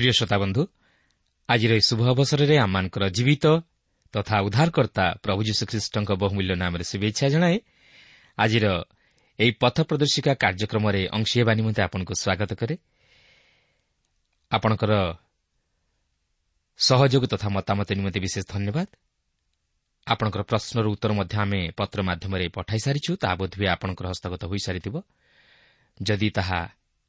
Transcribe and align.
ପ୍ରିୟ 0.00 0.12
ଶ୍ରୋତାବନ୍ଧୁ 0.16 0.62
ଆଜିର 1.48 1.72
ଏହି 1.76 1.84
ଶୁଭ 1.84 2.00
ଅବସରରେ 2.14 2.56
ଆମମାନଙ୍କର 2.64 3.04
ଜୀବିତ 3.16 3.44
ତଥା 4.14 4.36
ଉଦ୍ଧାରକର୍ତ୍ତା 4.46 5.04
ପ୍ରଭୁ 5.24 5.40
ଯୀଶୁଖ୍ରୀଷ୍ଟଙ୍କ 5.48 6.10
ବହୁମୂଲ୍ୟ 6.22 6.54
ନାମରେ 6.62 6.84
ଶୁଭେଚ୍ଛା 6.90 7.26
ଜଣାଏ 7.34 7.56
ଆଜିର 8.38 8.66
ଏହି 9.38 9.52
ପଥ 9.60 9.76
ପ୍ରଦର୍ଶିକା 9.88 10.32
କାର୍ଯ୍ୟକ୍ରମରେ 10.42 11.00
ଅଂଶୀ 11.16 11.36
ହେବା 11.40 11.52
ନିମନ୍ତେ 11.58 11.80
ଆପଣଙ୍କୁ 11.86 12.14
ସ୍ୱାଗତ 12.22 12.50
କରେ 12.60 12.74
ଆପଣଙ୍କର 14.52 14.92
ସହଯୋଗ 16.78 17.24
ତଥା 17.32 17.48
ମତାମତ 17.56 17.88
ନିମନ୍ତେ 17.98 18.20
ବିଶେଷ 18.24 18.44
ଧନ୍ୟବାଦ 18.54 18.88
ଆପଣଙ୍କର 20.06 20.42
ପ୍ରଶ୍ନର 20.50 20.86
ଉତ୍ତର 20.94 21.10
ମଧ୍ୟ 21.20 21.36
ଆମେ 21.44 21.60
ପତ୍ର 21.78 21.98
ମାଧ୍ୟମରେ 22.08 22.46
ପଠାଇ 22.56 22.80
ସାରିଛୁ 22.86 23.10
ତାହା 23.22 23.34
ବୋଧହୁଏ 23.40 23.68
ଆପଣଙ୍କର 23.74 24.06
ହସ୍ତଗତ 24.12 24.42
ହୋଇସାରିଥିବ 24.50 24.96
ଯଦି 25.98 26.28
ତାହା 26.36 26.60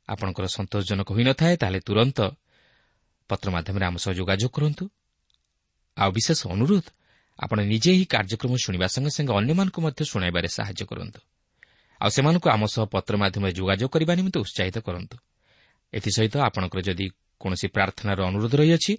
ଆପଣଙ୍କର 0.08 0.46
ସନ୍ତୋଷଜନକ 0.56 1.10
ହୋଇନଥାଏ 1.16 1.54
ତାହେଲେ 1.62 1.80
ତୁରନ୍ତ 1.88 2.20
ପତ୍ର 3.32 3.48
ମାଧ୍ୟମରେ 3.56 3.86
ଆମ 3.90 3.96
ସହ 4.04 4.12
ଯୋଗାଯୋଗ 4.20 4.52
କରନ୍ତୁ। 4.58 4.84
ଆଉ 5.98 6.10
ବିଶେଷ 6.12 6.40
ଅନୁରୋଧ 6.56 6.86
ଆପଣ 7.40 7.58
ନିଜେ 7.72 7.90
ଏହି 7.96 8.06
କାର୍ଯ୍ୟକ୍ରମ 8.14 8.54
ଶୁଣିବା 8.66 8.88
ସଙ୍ଗେ 8.96 9.12
ସଙ୍ଗେ 9.18 9.34
ଅନ୍ୟମାନଙ୍କୁ 9.40 9.80
ମଧ୍ୟ 9.86 10.02
ଶୁଣାଇବାରେ 10.12 10.48
ସାହାଯ୍ୟ 10.58 10.84
କରନ୍ତୁ। 10.92 11.20
ଆଉ 12.02 12.10
ସେମାନଙ୍କୁ 12.16 12.48
ଆମ 12.56 12.64
ସହ 12.74 12.84
ପତ୍ର 12.94 13.14
ମାଧ୍ୟମରେ 13.22 13.52
ଯୋଗାଯୋଗ 13.60 13.90
କରିବା 13.94 14.14
ନିମନ୍ତେ 14.20 14.40
ଉତ୍ସାହିତ 14.46 14.78
କରନ୍ତୁ। 14.88 15.16
ଏଥିସହିତ 15.94 16.36
ଆପଣଙ୍କର 16.48 16.80
ଯଦି 16.88 17.06
କୌଣସି 17.42 17.68
ପ୍ରାର୍ଥନାର 17.76 18.20
ଅନୁରୋଧ 18.30 18.54
ରହିଅଛି 18.62 18.94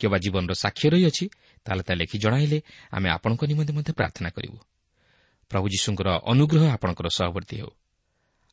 କିମ୍ବା 0.00 0.18
ଜୀବନର 0.24 0.52
ସାକ୍ଷ୍ୟ 0.54 0.86
ରହିଅଛି 0.94 1.24
ତାହେଲେ 1.66 1.82
ତାହା 1.86 1.98
ଲେଖି 2.00 2.16
ଜଣାଇଲେ 2.24 2.58
ଆମେ 2.96 3.08
ଆପଣଙ୍କ 3.10 3.42
ନିମନ୍ତେ 3.50 3.72
ମଧ୍ୟ 3.72 3.90
ପ୍ରାର୍ଥନା 3.92 4.28
କରିବୁ। 4.30 4.58
ପ୍ରଭୁ 5.50 5.66
ଯୀଶୁଙ୍କର 5.74 6.08
ଅନୁଗ୍ରହ 6.32 6.62
ଆପଣଙ୍କର 6.76 7.06
ସହବର୍ତ୍ତୀ 7.18 7.56
ହେଉ। 7.60 7.72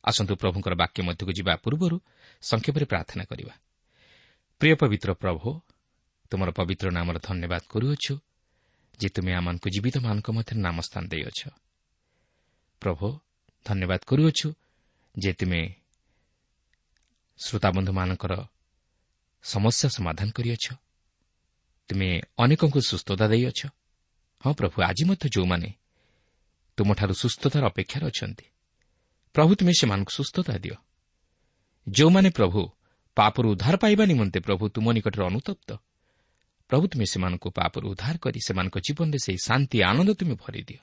ଆସନ୍ତୁ 0.04 0.32
ପ୍ରଭୁଙ୍କର 0.36 0.74
ବାକ୍ୟ 0.74 0.98
ମଧ୍ୟକୁ 1.02 1.32
ଯିବା 1.38 1.52
ପୂର୍ବରୁ 1.64 1.96
ସଂକ୍ଷେପରେ 2.42 2.84
ପ୍ରାର୍ଥନା 2.84 3.24
କରିବା। 3.24 3.54
ପ୍ରିୟ 4.60 4.74
ପବିତ୍ର 4.74 5.10
ପ୍ରଭୁ 5.14 5.48
ତୁମର 6.32 6.50
ପବିତ୍ର 6.50 6.86
ନାମର 6.90 7.16
ଧନ୍ୟବାଦ 7.18 7.62
କରୁଅଛୁ 7.68 8.14
ଯେ 8.98 9.08
ତୁମେ 9.08 9.32
ଆମମାନଙ୍କୁ 9.32 9.68
ଜୀବିତମାନଙ୍କ 9.70 10.28
ମଧ୍ୟରେ 10.32 10.58
ନାମସ୍ଥାନ 10.60 11.02
ଦେଇଅଛ 11.08 11.40
ପ୍ରଭୁ 12.82 13.06
ଧନ୍ୟବାଦ 13.66 14.00
କରୁଅଛୁ 14.06 14.48
ଯେ 15.14 15.32
ତୁମେ 15.32 15.60
ଶ୍ରୋତାବନ୍ଧୁମାନଙ୍କର 17.40 18.32
ସମସ୍ୟା 19.44 19.88
ସମାଧାନ 19.88 20.28
କରିଅଛ 20.32 20.66
ତୁମେ 21.90 22.08
ଅନେକଙ୍କୁ 22.38 22.80
ସୁସ୍ଥତା 22.80 23.24
ଦେଇଅଛ 23.28 23.60
ହଁ 24.42 24.52
ପ୍ରଭୁ 24.54 24.76
ଆଜି 24.82 25.04
ମଧ୍ୟ 25.08 25.26
ଯେଉଁମାନେ 25.34 25.68
ତୁମଠାରୁ 26.78 27.14
ସୁସ୍ଥତାର 27.14 27.62
ଅପେକ୍ଷାରେ 27.66 28.06
ଅଛନ୍ତି 28.10 28.46
ପ୍ରଭୁ 29.34 29.50
ତୁମେ 29.58 29.72
ସେମାନଙ୍କୁ 29.80 30.12
ସୁସ୍ଥତା 30.18 30.54
ଦିଅ 30.64 30.76
ଯେଉଁମାନେ 31.86 32.28
ପ୍ରଭୁ 32.30 32.60
ପାପରୁ 33.16 33.50
ଉଦ୍ଧାର 33.50 33.76
ପାଇବା 33.76 34.04
ନିମନ୍ତେ 34.04 34.40
ପ୍ରଭୁ 34.40 34.68
ତୁମ 34.68 34.92
ନିକଟରେ 34.92 35.26
ଅନୁତପ୍ତ। 35.26 35.76
ପ୍ରଭୁ 36.68 36.88
ତୁମେ 36.88 37.06
ସେମାନଙ୍କୁ 37.06 37.50
ପାପରୁ 37.50 37.90
ଉଦ୍ଧାର 37.90 38.16
କରି 38.16 38.40
ସେମାନଙ୍କ 38.46 38.78
ଜୀବନରେ 38.78 39.18
ସେହି 39.18 39.38
ଶାନ୍ତି 39.44 39.82
ଆନନ୍ଦ 39.82 40.10
ତୁମେ 40.14 40.34
ଭରିଦିଅ 40.34 40.78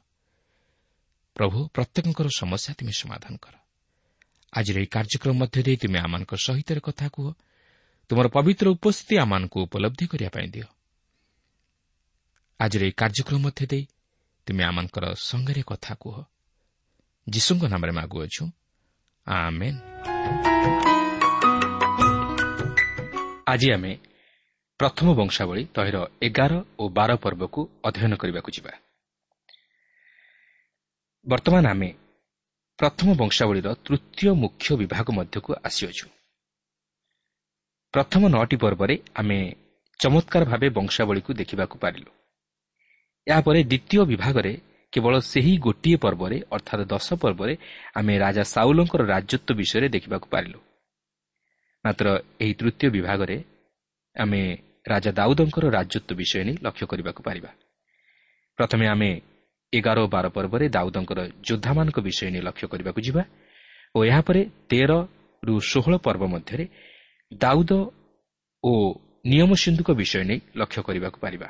ପ୍ରଭୁ 1.36 1.68
ପ୍ରତ୍ୟେକଙ୍କର 1.68 2.28
ସମସ୍ୟା 2.38 2.74
ତୁମେ 2.74 2.92
ସମାଧାନ 2.92 3.36
କର। 3.36 3.54
ଆଜିର 4.54 4.78
ଏହି 4.78 4.86
କାର୍ଯ୍ୟକ୍ରମ 4.86 5.38
ମଧ୍ୟ 5.38 5.64
ଦେଇ 5.64 5.76
ତୁମେ 5.76 6.00
ଆମମାନଙ୍କ 6.00 6.36
ସହିତ 6.36 6.80
କଥା 6.80 7.08
କୁହ। 7.08 7.34
ତୁମର 8.10 8.28
ପବିତ୍ର 8.28 8.70
ଉପସ୍ଥିତି 8.70 9.18
ଆମମାନଙ୍କୁ 9.18 9.62
ଉପଲବ୍ଧି 9.62 10.08
କରିବା 10.08 10.30
ପାଇଁ 10.30 10.48
ଦିଅ। 10.48 10.66
ଆଜିର 12.60 12.84
ଏହି 12.84 12.92
କାର୍ଯ୍ୟକ୍ରମ 12.92 13.42
ମଧ୍ୟ 13.42 13.66
ଦେଇ 13.66 13.88
ତୁମେ 14.46 14.64
ଆମଙ୍କର 14.64 15.14
ସଙ୍ଗରେ 15.14 15.64
କଥା 15.68 15.94
କୁହ। 15.96 16.24
ଯୀଶୁଙ୍କ 17.30 17.64
ନାମରେ 17.66 17.92
ମାଗୁଅଛୁ। 17.92 18.44
ଆଜି 23.48 23.72
ଆମେ 23.72 23.98
ପ୍ରଥମ 24.80 25.08
ବଂଶାବଳୀ 25.14 25.66
ତହିର 25.74 25.98
ଏଗାର 26.22 26.54
ଓ 26.80 26.90
ବାର 26.90 27.16
ପର୍ବକୁ 27.16 27.62
ଅଧ୍ୟୟନ 27.84 28.14
କରିବାକୁ 28.16 28.52
ଯିବା। 28.52 28.72
ବର୍ତ୍ତମାନ 31.26 31.66
ଆମେ 31.68 31.90
ପ୍ରଥମ 32.80 33.08
ବଂଶାବଳୀର 33.14 33.68
ତୃତୀୟ 33.86 34.34
ମୁଖ୍ୟ 34.34 34.68
ବିଭାଗ 34.78 35.08
ମଧ୍ୟକୁ 35.12 35.50
ଆସିଅଛୁ। 35.64 36.06
ପ୍ରଥମ 37.94 38.22
ନଅଟି 38.28 38.58
ପର୍ବରେ 38.58 38.96
ଆମେ 39.16 39.56
ଚମତ୍କାର 40.00 40.44
ଭାବେ 40.46 40.68
ବଂଶାବଳୀକୁ 40.70 41.32
ଦେଖିବାକୁ 41.34 41.76
ପାରିଲୁ। 41.80 42.12
ଏହାପରେ 43.28 43.60
ଦ୍ୱିତୀୟ 43.64 44.06
ବିଭାଗରେ 44.06 44.54
କେବଳ 44.94 45.14
ସେହି 45.20 45.58
ଗୋଟିଏ 45.58 45.98
ପର୍ବରେ 45.98 46.38
ଅର୍ଥାତ୍ 46.52 46.84
ଦଶ 46.86 47.08
ପର୍ବରେ 47.14 47.54
ଆମେ 47.96 48.14
ରାଜା 48.18 48.44
ସାଉଲଙ୍କର 48.44 49.02
ରାଜତ୍ୱ 49.06 49.56
ବିଷୟରେ 49.56 49.88
ଦେଖିବାକୁ 49.90 50.28
ପାରିଲୁ। 50.30 50.60
ମାତ୍ର 51.86 52.08
ଏହି 52.40 52.54
ତୃତୀୟ 52.60 52.88
ବିଭାଗରେ 52.90 53.38
ଆମେ 54.16 54.42
ରାଜା 54.92 55.12
ଦାଉଦଙ୍କର 55.20 55.66
ରାଜତ୍ୱ 55.78 56.18
ବିଷୟ 56.20 56.42
ନେଇ 56.48 56.56
ଲକ୍ଷ୍ୟ 56.66 56.86
କରିବାକୁ 56.92 57.22
ପାରିବା। 57.24 57.50
ପ୍ରଥମେ 58.60 58.86
ଆମେ 58.88 59.10
ଏଗାର 59.74 59.98
ଓ 60.06 60.08
ବାର 60.08 60.26
ପର୍ବରେ 60.36 60.66
ଦାଉଦଙ୍କର 60.70 61.20
ଯୋଦ୍ଧାମାନଙ୍କ 61.48 61.98
ବିଷୟ 62.00 62.28
ନେଇ 62.34 62.42
ଲକ୍ଷ୍ୟ 62.48 62.68
କରିବାକୁ 62.72 63.00
ଯିବା 63.08 63.24
ଓ 63.96 64.00
ଏହାପରେ 64.06 64.42
ତେରରୁ 64.70 65.56
ଷୋହଳ 65.72 65.94
ପର୍ବ 66.06 66.24
ମଧ୍ୟରେ 66.34 66.66
ଦାଉଦ 67.32 67.72
ଓ 68.64 68.72
ନିୟମ 69.26 69.52
ସିନ୍ଧୁଙ୍କ 69.56 69.90
ବିଷୟ 70.00 70.22
ନେଇ 70.30 70.40
ଲକ୍ଷ୍ୟ 70.56 70.82
କରିବାକୁ 70.88 71.18
ପାରିବା 71.26 71.50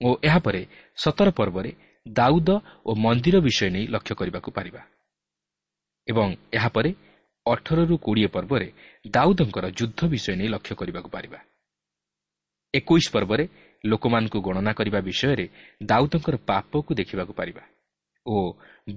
ଓ 0.00 0.08
ଏହାପରେ 0.22 0.60
ସତର 0.96 1.28
ପର୍ବରେ 1.30 1.70
ଦାଉଦ 2.06 2.48
ଓ 2.86 2.90
ମନ୍ଦିର 2.96 3.36
ବିଷୟ 3.40 3.68
ନେଇ 3.74 3.84
ଲକ୍ଷ୍ୟ 3.94 4.14
କରିବାକୁ 4.20 4.50
ପାରିବା 4.50 4.82
ଏବଂ 6.08 6.28
ଏହାପରେ 6.52 6.90
ଅଠରରୁ 7.52 7.94
କୋଡ଼ିଏ 8.04 8.28
ପର୍ବରେ 8.36 8.68
ଦାଉଦଙ୍କର 9.06 9.66
ଯୁଦ୍ଧ 9.78 10.00
ବିଷୟ 10.12 10.32
ନେଇ 10.38 10.48
ଲକ୍ଷ୍ୟ 10.54 10.74
କରିବାକୁ 10.80 11.08
ପାରିବା। 11.16 11.38
ଏକୋଇଶ 12.74 13.06
ପର୍ବରେ 13.14 13.44
ଲୋକମାନଙ୍କୁ 13.84 14.38
ଗଣନା 14.46 14.72
କରିବା 14.78 15.00
ବିଷୟରେ 15.08 15.46
ଦାଉଦଙ୍କର 15.82 16.36
ପାପକୁ 16.50 16.90
ଦେଖିବାକୁ 17.00 17.32
ପାରିବା 17.40 17.62
ଓ 18.26 18.36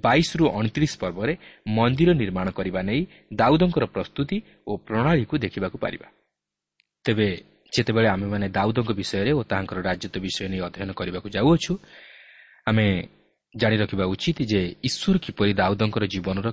ବାଇଶରୁ 0.04 0.44
ଅଣତିରିଶ 0.58 0.92
ପର୍ବରେ 1.02 1.34
ମନ୍ଦିର 1.76 2.10
ନିର୍ମାଣ 2.22 2.46
କରିବା 2.58 2.80
ନେଇ 2.88 3.02
ଦାଉଦଙ୍କର 3.32 3.84
ପ୍ରସ୍ତୁତି 3.94 4.36
ଓ 4.68 4.72
ପ୍ରଣାଳୀକୁ 4.86 5.34
ଦେଖିବାକୁ 5.44 5.76
ପାରିବା। 5.84 6.08
ତେବେ 7.04 7.28
ଯେତେବେଳେ 7.72 8.08
ଆମେମାନେ 8.14 8.46
ଦାଉଦଙ୍କ 8.56 8.90
ବିଷୟରେ 9.00 9.30
ଓ 9.38 9.40
ତାହାଙ୍କର 9.50 9.78
ରାଜତ୍ୱ 9.88 10.22
ବିଷୟ 10.24 10.44
ନେଇ 10.52 10.60
ଅଧ୍ୟୟନ 10.68 10.90
କରିବାକୁ 10.98 11.28
ଯାଉଅଛୁ 11.36 11.72
ଆମେ 12.66 12.86
ଜାଣି 13.54 13.76
ରଖିବା 13.82 14.04
ଉଚିତ 14.12 14.38
ଯେ 14.52 14.60
ଈଶ୍ୱର 14.88 15.16
କିପରି 15.24 15.52
ଦାଉଦଙ୍କର 15.60 16.04
ଜୀବନର 16.14 16.48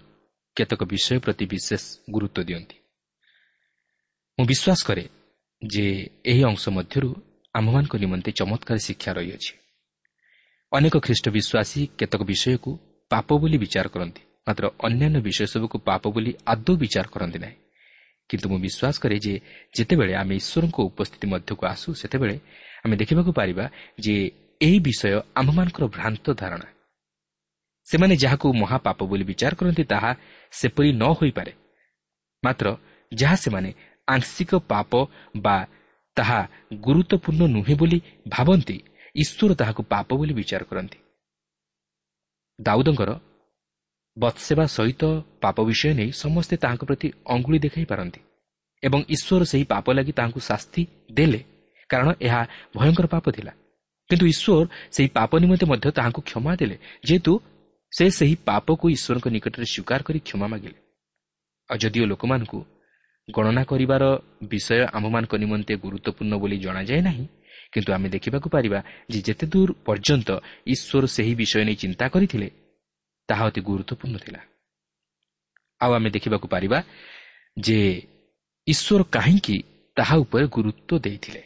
କେତେକ 0.55 0.81
ବିଷୟ 0.83 1.19
ପ୍ରତି 1.19 1.45
ବିଶେଷ 1.45 1.83
ଗୁରୁତ୍ୱ 2.11 2.45
ଦିଅନ୍ତି। 2.45 2.77
ମୁଁ 4.37 4.45
ବିଶ୍ୱାସ 4.45 4.79
କରେ 4.87 5.05
ଯେ 5.61 5.85
ଏହି 6.25 6.43
ଅଂଶ 6.43 6.63
ମଧ୍ୟରୁ 6.69 7.09
ଆମ୍ଭମାନଙ୍କ 7.55 7.93
ନିମନ୍ତେ 7.95 8.31
ଚମତ୍କାର 8.31 8.77
ଶିକ୍ଷା 8.77 9.11
ରହିଅଛି। 9.13 9.51
ଅନେକ 10.71 10.95
ଖ୍ରୀଷ୍ଟ 11.05 11.25
ବିଶ୍ୱାସୀ 11.29 11.81
କେତେକ 11.99 12.21
ବିଷୟକୁ 12.31 12.71
ପାପ 13.11 13.27
ବୋଲି 13.41 13.57
ବିଚାର 13.57 13.87
କରନ୍ତି 13.87 14.21
ମାତ୍ର 14.47 14.63
ଅନ୍ୟାନ୍ୟ 14.87 15.19
ବିଷୟ 15.21 15.45
ସବୁକୁ 15.45 15.77
ପାପ 15.79 16.03
ବୋଲି 16.09 16.31
ଆଦୌ 16.45 16.73
ବିଚାର 16.75 17.05
କରନ୍ତି 17.07 17.39
ନାହିଁ। 17.39 17.57
କିନ୍ତୁ 18.29 18.45
ମୁଁ 18.49 18.59
ବିଶ୍ୱାସ 18.65 18.95
କରେ 19.03 19.17
ଯେ 19.25 19.33
ଯେତେବେଳେ 19.75 20.13
ଆମେ 20.21 20.33
ଈଶ୍ୱରଙ୍କ 20.41 20.77
ଉପସ୍ଥିତି 20.89 21.25
ମଧ୍ୟକୁ 21.33 21.63
ଆସୁ 21.73 21.87
ସେତେବେଳେ 22.01 22.35
ଆମେ 22.85 22.95
ଦେଖିବାକୁ 23.01 23.31
ପାରିବା 23.39 23.65
ଯେ 23.99 24.15
ଏହି 24.61 24.77
ବିଷୟ 24.79 25.05
ଆମ୍ଭମାନଙ୍କର 25.35 25.83
ଭ୍ରାନ୍ତ 25.95 26.25
ଧାରଣା। 26.41 26.67
ସେମାନେ 27.89 28.15
ଯାହାକୁ 28.23 28.47
ମହାପାପ 28.61 28.99
ବୋଲି 29.09 29.23
ବିଚାର 29.29 29.53
କରନ୍ତି 29.59 29.83
ତାହା 29.91 30.11
ସେପରି 30.53 30.89
ନ 30.93 31.03
ହୋଇପାରେ। 31.19 31.51
ମାତ୍ର 32.43 32.67
ଯାହା 33.11 33.35
ସେମାନେ 33.43 33.69
ଆଂଶିକ 34.07 34.51
ପାପ 34.71 34.91
ବା 35.45 35.57
ତାହା 36.17 36.39
ଗୁରୁତ୍ୱପୂର୍ଣ୍ଣ 36.85 37.41
ନୁହେଁ 37.55 37.75
ବୋଲି 37.81 37.99
ଭାବନ୍ତି 38.27 38.77
ଈଶ୍ୱର 39.15 39.51
ତାହାକୁ 39.61 39.81
ପାପ 39.93 40.07
ବୋଲି 40.19 40.33
ବିଚାର 40.39 40.63
କରନ୍ତି। 40.69 40.97
ଦାଉଦଙ୍କର 42.59 43.11
ବତ୍ସେବା 44.17 44.65
ସହିତ 44.67 45.03
ପାପ 45.43 45.57
ବିଷୟ 45.69 45.91
ନେଇ 45.99 46.09
ସମସ୍ତେ 46.23 46.55
ତାହାଙ୍କ 46.63 46.83
ପ୍ରତି 46.89 47.07
ଅଙ୍ଗୁଳି 47.33 47.59
ଦେଖାଇ 47.65 47.85
ପାରନ୍ତି 47.91 48.21
ଏବଂ 48.83 48.99
ଈଶ୍ୱର 49.15 49.41
ସେହି 49.51 49.65
ପାପ 49.73 49.85
ଲାଗି 49.97 50.11
ତାହାଙ୍କୁ 50.17 50.39
ଶାସ୍ତି 50.49 50.81
ଦେଲେ 51.11 51.41
କାରଣ 51.89 52.09
ଏହା 52.27 52.41
ଭୟଙ୍କର 52.75 53.07
ପାପ 53.15 53.25
ଥିଲା। 53.35 53.53
କିନ୍ତୁ 54.09 54.25
ଈଶ୍ୱର 54.33 54.65
ସେହି 54.95 55.09
ପାପ 55.17 55.31
ନିମନ୍ତେ 55.43 55.65
ମଧ୍ୟ 55.71 55.87
ତାହାଙ୍କୁ 55.97 56.21
କ୍ଷମା 56.29 56.51
ଦେଲେ 56.61 56.75
ଯେହେତୁ 57.07 57.31
ସେ 57.93 58.05
ସେହି 58.09 58.35
ପାପକୁ 58.45 58.85
ଈଶ୍ୱରଙ୍କ 58.95 59.27
ନିକଟରେ 59.35 59.65
ସ୍ୱୀକାର 59.65 59.99
କରି 60.07 60.19
କ୍ଷମା 60.19 60.47
ମାଗିଲେ। 60.47 60.77
ଆଉ 61.69 61.77
ଯଦିଓ 61.77 62.05
ଲୋକମାନଙ୍କୁ 62.05 62.59
ଗଣନା 63.27 63.63
କରିବାର 63.71 64.03
ବିଷୟ 64.51 64.81
ଆମ୍ଭମାନଙ୍କ 64.97 65.33
ନିମନ୍ତେ 65.43 65.73
ଗୁରୁତ୍ୱପୂର୍ଣ୍ଣ 65.83 66.33
ବୋଲି 66.41 66.57
ଜଣାଯାଏ 66.65 67.01
ନାହିଁ 67.01 67.25
କିନ୍ତୁ 67.73 67.89
ଆମେ 67.93 68.07
ଦେଖିବାକୁ 68.15 68.47
ପାରିବା 68.55 68.79
ଯେ 69.11 69.19
ଯେତେ 69.27 69.45
ଦୂର 69.53 69.69
ପର୍ଯ୍ୟନ୍ତ 69.87 70.29
ଈଶ୍ୱର 70.73 71.03
ସେହି 71.15 71.33
ବିଷୟ 71.41 71.61
ନେଇ 71.67 71.77
ଚିନ୍ତା 71.83 72.05
କରିଥିଲେ 72.13 72.47
ତାହା 73.29 73.43
ଅତି 73.49 73.61
ଗୁରୁତ୍ୱପୂର୍ଣ୍ଣ 73.61 74.15
ଥିଲା। 74.25 74.41
ଆଉ 75.81 75.91
ଆମେ 75.97 76.09
ଦେଖିବାକୁ 76.09 76.47
ପାରିବା 76.47 76.79
ଯେ 77.57 77.79
ଈଶ୍ୱର 78.67 79.01
କାହିଁକି 79.15 79.57
ତାହା 79.97 80.15
ଉପରେ 80.23 80.45
ଗୁରୁତ୍ୱ 80.55 81.01
ଦେଇଥିଲେ। 81.05 81.41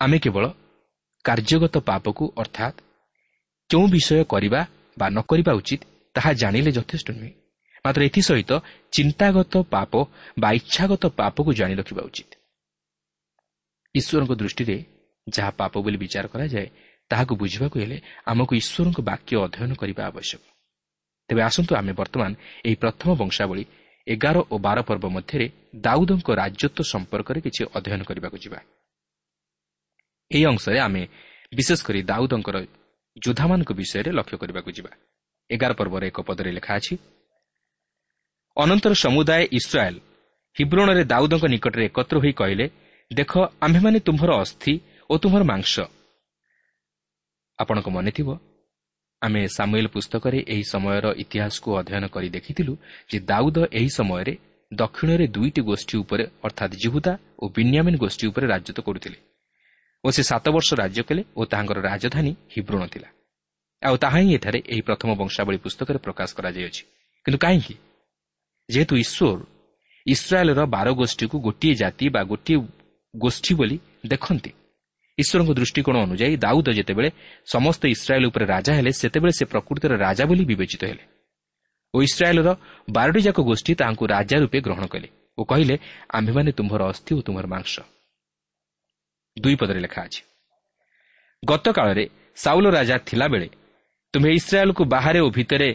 ଆମେ 0.00 0.18
କେବଳ 0.24 0.44
କାର୍ଯ୍ୟଗତ 1.24 1.74
ପାପକୁ 1.88 2.24
ଅର୍ଥାତ୍ 2.36 2.76
କେଉଁ 3.70 3.86
ବିଷୟ 3.94 4.24
କରିବା 4.32 4.60
ବା 5.00 5.06
ନ 5.08 5.18
କରିବା 5.30 5.52
ଉଚିତ 5.60 5.82
ତାହା 6.14 6.30
ଜାଣିଲେ 6.40 6.70
ଯଥେଷ୍ଟ 6.78 7.08
ନୁହେଁ। 7.16 7.32
ମାତ୍ର 7.84 8.00
ଏଥିସହିତ 8.08 8.52
ଚିନ୍ତାଗତ 8.92 9.54
ପାପ 9.74 9.92
ବା 10.42 10.48
ଇଚ୍ଛାଗତ 10.58 11.04
ପାପକୁ 11.18 11.50
ଜାଣି 11.58 11.74
ରଖିବା 11.80 12.02
ଉଚିତ। 12.08 12.30
ଈଶ୍ୱରଙ୍କ 13.94 14.32
ଦୃଷ୍ଟିରେ 14.40 14.76
ଯାହା 15.26 15.50
ପାପ 15.60 15.72
ବୋଲି 15.84 15.98
ବିଚାର 16.02 16.26
କରାଯାଏ 16.32 16.68
ତାହାକୁ 17.10 17.32
ବୁଝିବାକୁ 17.42 17.76
ହେଲେ 17.82 17.98
ଆମକୁ 18.30 18.52
ଈଶ୍ୱରଙ୍କ 18.60 18.98
ବାକ୍ୟ 19.10 19.32
ଅଧ୍ୟୟନ 19.44 19.72
କରିବା 19.80 20.02
ଆବଶ୍ୟକ। 20.10 20.42
ତେବେ 21.28 21.40
ଆସନ୍ତୁ 21.48 21.72
ଆମେ 21.80 21.92
ବର୍ତ୍ତମାନ 22.00 22.30
ଏହି 22.66 22.76
ପ୍ରଥମ 22.82 23.08
ବଂଶାବଳୀ 23.20 23.64
ଏଗାର 24.06 24.36
ଓ 24.52 24.54
ବାର 24.66 24.78
ପର୍ବ 24.88 25.04
ମଧ୍ୟରେ 25.16 25.46
ଦାଉଦଙ୍କ 25.84 26.28
ରାଜତ୍ୱ 26.40 26.88
ସମ୍ପର୍କରେ 26.92 27.38
କିଛି 27.44 27.62
ଅଧ୍ୟୟନ 27.76 28.00
କରିବାକୁ 28.08 28.36
ଯିବା। 28.44 28.58
ଏହି 30.30 30.44
ଅଂଶରେ 30.52 30.78
ଆମେ 30.86 31.02
ବିଶେଷ 31.52 31.80
କରି 31.86 32.00
ଦାଉଦଙ୍କର 32.10 32.56
ଯୋଦ୍ଧାମାନଙ୍କ 33.24 33.70
ବିଷୟରେ 33.80 34.10
ଲକ୍ଷ୍ୟ 34.18 34.36
କରିବାକୁ 34.40 34.70
ଯିବା। 34.76 34.92
ଏଗାର 35.50 35.72
ପର୍ବର 35.80 36.02
ଏକ 36.10 36.18
ପଦରେ 36.28 36.50
ଲେଖା 36.58 36.72
ଅଛି 36.78 36.94
ଅନନ୍ତର 38.56 38.92
ସମୁଦାୟ 39.04 39.42
ଇସ୍ରାଏଲ 39.58 39.96
ହିବ୍ରଣରେ 40.56 41.02
ଦାଉଦଙ୍କ 41.12 41.44
ନିକଟରେ 41.54 41.82
ଏକତ୍ର 41.88 42.16
ହୋଇ 42.22 42.32
କହିଲେ 42.40 42.66
ଦେଖ 43.10 43.32
ଆମ୍ଭେମାନେ 43.64 43.98
ତୁମ୍ଭର 44.06 44.30
ଅସ୍ଥି 44.42 44.72
ଓ 45.10 45.14
ତୁମ୍ଭର 45.22 45.42
ମାଂସ। 45.52 45.74
ଆପଣଙ୍କ 47.58 47.88
ମନେଥିବ 47.96 48.28
ଆମେ 49.22 49.42
ସାମୁଏଲ 49.56 49.86
ପୁସ୍ତକରେ 49.94 50.38
ଏହି 50.52 50.64
ସମୟର 50.72 51.06
ଇତିହାସକୁ 51.22 51.68
ଅଧ୍ୟୟନ 51.80 52.04
କରି 52.14 52.28
ଦେଖିଥିଲୁ 52.36 52.72
ଯେ 53.10 53.18
ଦାଉଦ 53.30 53.58
ଏହି 53.78 53.90
ସମୟରେ 53.98 54.34
ଦକ୍ଷିଣରେ 54.72 55.26
ଦୁଇଟି 55.34 55.60
ଗୋଷ୍ଠୀ 55.68 55.94
ଉପରେ 56.02 56.24
ଅର୍ଥାତ୍ 56.46 56.74
ଜିହୁଦା 56.82 57.12
ଓ 57.42 57.44
ବିନ୍ୟାମିନ୍ 57.56 58.00
ଗୋଷ୍ଠୀ 58.02 58.24
ଉପରେ 58.30 58.46
ରାଜତ୍ୱ 58.52 58.86
କରୁଥିଲେ। 58.86 59.18
ଓ 60.04 60.08
ସେ 60.10 60.22
ସାତ 60.30 60.44
ବର୍ଷ 60.54 60.68
ରାଜ୍ୟ 60.82 61.02
କଲେ 61.08 61.22
ଓ 61.38 61.40
ତାହାଙ୍କର 61.50 61.78
ରାଜଧାନୀ 61.90 62.32
ହିବ୍ରଣ 62.54 62.82
ଥିଲା। 62.92 63.08
ଆଉ 63.82 63.94
ତାହା 64.02 64.18
ହିଁ 64.22 64.30
ଏଠାରେ 64.38 64.58
ଏହି 64.72 64.82
ପ୍ରଥମ 64.88 65.10
ବଂଶାବଳୀ 65.20 65.58
ପୁସ୍ତକରେ 65.64 65.98
ପ୍ରକାଶ 66.06 66.28
କରାଯାଇଅଛି। 66.38 66.82
କିନ୍ତୁ 67.26 67.38
କାହିଁକି? 67.44 67.74
ଯେହେତୁ 68.68 68.94
ଈଶ୍ୱର 69.04 69.40
ଇସ୍ରାଏଲ୍ର 70.06 70.60
ବାର 70.74 70.88
ଗୋଷ୍ଠୀକୁ 71.00 71.36
ଗୋଟିଏ 71.46 71.74
ଜାତି 71.82 72.04
ବା 72.14 72.20
ଗୋଟିଏ 72.32 72.58
ଗୋଷ୍ଠୀ 73.14 73.52
ବୋଲି 73.58 73.76
ଦେଖନ୍ତି 74.12 74.50
ଈଶ୍ୱରଙ୍କ 75.18 75.50
ଦୃଷ୍ଟିକୋଣ 75.58 75.96
ଅନୁଯାୟୀ 76.06 76.36
ଦାଉଦ 76.44 76.68
ଯେତେବେଳେ 76.78 77.10
ସମସ୍ତ 77.54 77.82
ଇସ୍ରାଏଲ୍ 77.94 78.26
ଉପରେ 78.30 78.44
ରାଜା 78.54 78.72
ହେଲେ 78.78 78.90
ସେତେବେଳେ 79.00 79.32
ସେ 79.38 79.44
ପ୍ରକୃତିର 79.52 79.92
ରାଜା 80.06 80.24
ବୋଲି 80.30 80.44
ବିବେଚିତ 80.50 80.82
ହେଲେ 80.90 81.04
ଓ 81.94 81.96
ଇସ୍ରାଏଲ୍ର 82.08 82.48
ବାରଟି 82.88 83.20
ଯାକ 83.26 83.38
ଗୋଷ୍ଠୀ 83.50 83.72
ତାହାଙ୍କୁ 83.80 84.04
ରାଜା 84.14 84.36
ରୂପେ 84.42 84.58
ଗ୍ରହଣ 84.66 84.84
କଲେ 84.92 85.08
ଓ 85.38 85.40
କହିଲେ 85.50 85.74
ଆମ୍ଭେମାନେ 86.18 86.50
ତୁମ୍ଭର 86.58 86.80
ଅସ୍ଥି 86.92 87.10
ଓ 87.18 87.20
ତୁମ୍ଭର 87.26 87.46
ମାଂସ। 87.54 87.74
ଦୁଇ 89.42 89.54
ପଦରେ 89.60 89.80
ଲେଖା 89.80 90.00
ଅଛି। 90.06 90.20
ଗତକାଳରେ 91.42 92.04
ସାଉଲ 92.36 92.66
ରାଜା 92.70 92.96
ଥିଲାବେଳେ 93.08 93.48
ତୁମ୍ଭେ 94.14 94.30
ଇସ୍ରାଏଲ୍କୁ 94.38 94.82
ବାହାରେ 94.94 95.18
ଓ 95.20 95.28
ଭିତରେ 95.30 95.70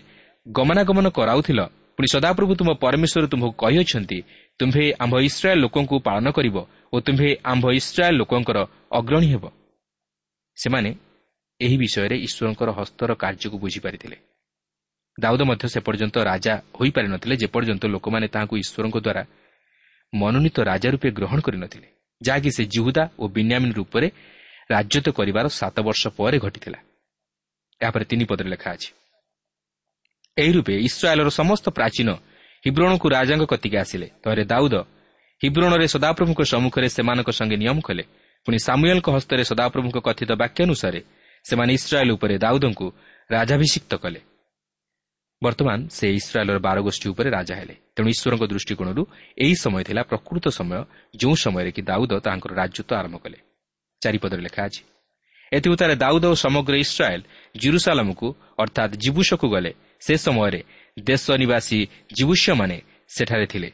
ଗମନାଗମନ 0.45 1.07
କରାଉଥିଲ 1.17 1.59
ପୁଣି 1.95 2.07
ସଦାପ୍ରଭୁ 2.13 2.53
ତୁମ 2.59 2.69
ପରମେଶ୍ୱର 2.83 3.25
ତୁମ୍ଭକୁ 3.31 3.55
କହିଅଛନ୍ତି 3.63 4.19
ତୁମ୍ଭେ 4.59 4.85
ଆମ୍ଭ 5.03 5.13
ଇସ୍ରାଏଲ୍ 5.29 5.61
ଲୋକଙ୍କୁ 5.63 5.95
ପାଳନ 6.07 6.25
କରିବ 6.37 6.57
ଓ 6.93 6.95
ତୁମ୍ଭେ 7.05 7.29
ଆମ୍ଭ 7.51 7.65
ଇସ୍ରାଏଲ୍ 7.79 8.17
ଲୋକଙ୍କର 8.21 8.57
ଅଗ୍ରଣୀ 8.99 9.27
ହେବ। 9.33 9.43
ସେମାନେ 10.57 10.91
ଏହି 11.59 11.75
ବିଷୟରେ 11.77 12.15
ଈଶ୍ୱରଙ୍କର 12.27 12.69
ହସ୍ତର 12.79 13.09
କାର୍ଯ୍ୟକୁ 13.13 13.57
ବୁଝିପାରିଥିଲେ। 13.63 14.17
ଦାଉଦ 15.17 15.41
ମଧ୍ୟ 15.49 15.65
ସେ 15.73 15.79
ପର୍ଯ୍ୟନ୍ତ 15.87 16.15
ରାଜା 16.31 16.53
ହୋଇପାରିନଥିଲେ 16.77 17.35
ଯେପର୍ଯ୍ୟନ୍ତ 17.41 17.83
ଲୋକମାନେ 17.93 18.27
ତାହାଙ୍କୁ 18.33 18.55
ଈଶ୍ୱରଙ୍କ 18.63 18.97
ଦ୍ୱାରା 19.05 19.23
ମନୋନୀତ 20.13 20.57
ରାଜା 20.71 20.87
ରୂପେ 20.93 21.09
ଗ୍ରହଣ 21.17 21.39
କରିନଥିଲେ। 21.45 21.87
ଯାହାକି 22.25 22.49
ସେ 22.57 22.63
ଜିହୁଦା 22.73 23.03
ଓ 23.19 23.23
ବିନ୍ୟାମିନ୍ 23.35 23.73
ରୂପରେ 23.79 24.07
ରାଜତ୍ୱ 24.71 25.15
କରିବାର 25.17 25.45
ସାତ 25.59 25.75
ବର୍ଷ 25.87 26.03
ପରେ 26.17 26.37
ଘଟିଥିଲା। 26.45 26.79
ଏହାପରେ 27.81 28.03
ତିନି 28.09 28.25
ପଦରେ 28.29 28.49
ଲେଖା 28.53 28.69
ଅଛି। 28.75 28.89
ଏହି 30.37 30.51
ରୂପେ 30.57 30.73
ଇସ୍ରାଏଲ୍ର 30.87 31.29
ସମସ୍ତ 31.29 31.65
ପ୍ରାଚୀନ 31.77 32.09
ହିବ୍ରଣକୁ 32.63 33.05
ରାଜାଙ୍କ 33.15 33.43
କତିକି 33.53 33.77
ଆସିଲେ। 33.83 34.07
ପରେ 34.23 34.43
ଦାଉଦ 34.45 34.75
ହିବ୍ରଣରେ 35.41 35.87
ସଦାପ୍ରଭୁଙ୍କ 35.95 36.41
ସମ୍ମୁଖରେ 36.53 36.87
ସେମାନଙ୍କ 36.95 37.29
ସଙ୍ଗେ 37.39 37.57
ନିୟମ 37.63 37.77
କଲେ। 37.87 38.03
ପୁଣି 38.45 38.57
ସାମୁଏଲ୍ଙ୍କ 38.67 39.07
ହସ୍ତରେ 39.15 39.43
ସଦାପ୍ରଭୁଙ୍କ 39.51 39.97
କଥିତ 40.07 40.31
ବାକ୍ୟାନୁସାରେ 40.41 40.99
ସେମାନେ 41.45 41.71
ଇସ୍ରାଏଲ୍ 41.79 42.11
ଉପରେ 42.15 42.35
ଦାଉଦଙ୍କୁ 42.43 42.87
ରାଜାଭିଷିକ୍ତ 43.29 43.93
କଲେ। 44.03 44.19
ବର୍ତ୍ତମାନ 45.45 45.79
ସେ 45.97 46.05
ଇସ୍ରାଏଲ୍ର 46.19 46.57
ବାର 46.67 46.77
ଗୋଷ୍ଠୀ 46.87 47.07
ଉପରେ 47.13 47.29
ରାଜା 47.37 47.53
ହେଲେ 47.59 47.75
ତେଣୁ 47.95 48.07
ଈଶ୍ୱରଙ୍କ 48.15 48.43
ଦୃଷ୍ଟିକୋଣରୁ 48.51 49.03
ଏହି 49.43 49.55
ସମୟ 49.63 49.81
ଥିଲା 49.87 50.01
ପ୍ରକୃତ 50.11 50.45
ସମୟ 50.59 50.79
ଯେଉଁ 51.21 51.35
ସମୟରେ 51.43 51.71
କି 51.75 51.81
ଦାଉଦ 51.89 52.11
ତାଙ୍କର 52.25 52.51
ରାଜତ୍ୱ 52.61 52.95
ଆରମ୍ଭ 52.99 53.17
କଲେ। 53.23 53.37
ଚାରିପଦରେ 54.01 54.41
ଲେଖା 54.47 54.61
ଅଛି 54.67 54.81
ଏଥିଉତ୍ତାରେ 55.51 55.95
ଦାଉଦ 56.03 56.25
ଓ 56.33 56.35
ସମଗ୍ର 56.45 56.73
ଇସ୍ରାଏଲ୍ 56.85 57.23
ଜିରୁସାଲାମକୁ 57.55 58.27
ଅର୍ଥାତ୍ 58.63 58.93
ଜିବୁସକୁ 59.03 59.45
ଗଲେ 59.53 59.71
ସେ 60.05 60.13
ସମୟରେ 60.25 60.61
ଦେଶ 60.97 61.25
ନିବାସୀ 61.43 61.79
ଜିବୁଷ୍ୟମାନେ 62.17 62.77
ସେଠାରେ 63.15 63.45
ଥିଲେ। 63.53 63.69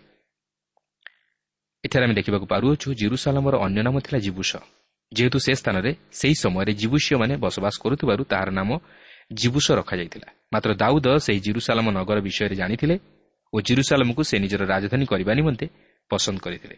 ଏଠାରେ 1.83 2.03
ଆମେ 2.07 2.15
ଦେଖିବାକୁ 2.19 2.45
ପାରୁଅଛୁ 2.53 2.87
ଜିରୁସାଲାମର 3.01 3.55
ଅନ୍ୟ 3.65 3.81
ନାମ 3.87 3.95
ଥିଲା 4.05 4.19
ଜିବୁସ 4.25 4.51
ଯେହେତୁ 5.11 5.37
ସେ 5.45 5.51
ସ୍ଥାନରେ 5.61 5.91
ସେହି 6.19 6.35
ସମୟରେ 6.43 6.71
ଜିବୁଷ୍ୟମାନେ 6.81 7.33
ବସବାସ 7.43 7.75
କରୁଥିବାରୁ 7.83 8.21
ତାହାର 8.31 8.49
ନାମ 8.59 8.69
ଜିବୁସ 9.31 9.67
ରଖାଯାଇଥିଲା। 9.79 10.29
ମାତ୍ର 10.53 10.71
ଦାଉଦ 10.81 11.07
ସେହି 11.25 11.39
ଜିରୁସାଲାମ 11.39 11.87
ନଗର 11.97 12.17
ବିଷୟରେ 12.27 12.55
ଜାଣିଥିଲେ 12.61 12.95
ଓ 13.53 13.57
ଜିରୁସାଲାମକୁ 13.67 14.21
ସେ 14.29 14.35
ନିଜର 14.43 14.61
ରାଜଧାନୀ 14.73 15.05
କରିବା 15.11 15.31
ନିମନ୍ତେ 15.39 15.65
ପସନ୍ଦ 16.11 16.37
କରିଥିଲେ। 16.45 16.75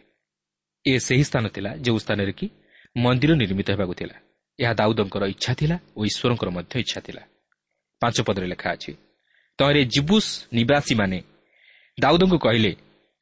ଏ 0.84 0.92
ସେହି 1.06 1.24
ସ୍ଥାନ 1.28 1.44
ଥିଲା 1.54 1.70
ଯେଉଁ 1.84 1.98
ସ୍ଥାନରେ 2.04 2.32
କି 2.38 2.46
ମନ୍ଦିର 2.96 3.32
ନିର୍ମିତ 3.42 3.68
ହେବାକୁ 3.74 3.94
ଥିଲା। 4.00 4.16
ଏହା 4.58 4.72
ଦାଉଦଙ୍କର 4.80 5.22
ଇଚ୍ଛା 5.34 5.52
ଥିଲା 5.60 5.76
ଓ 5.96 6.00
ଈଶ୍ୱରଙ୍କର 6.10 6.48
ମଧ୍ୟ 6.56 6.74
ଇଚ୍ଛା 6.84 7.00
ଥିଲା। 7.06 7.22
ପାଞ୍ଚ 8.02 8.16
ପଦରେ 8.26 8.46
ଲେଖା 8.52 8.68
ଅଛି 8.76 8.92
ତହିଁରେ 9.58 9.82
ଜିବୁସ୍ 9.94 10.30
ନିବାସୀମାନେ 10.58 11.18
ଦାଉଦଙ୍କୁ 11.98 12.38
କହିଲେ 12.38 12.72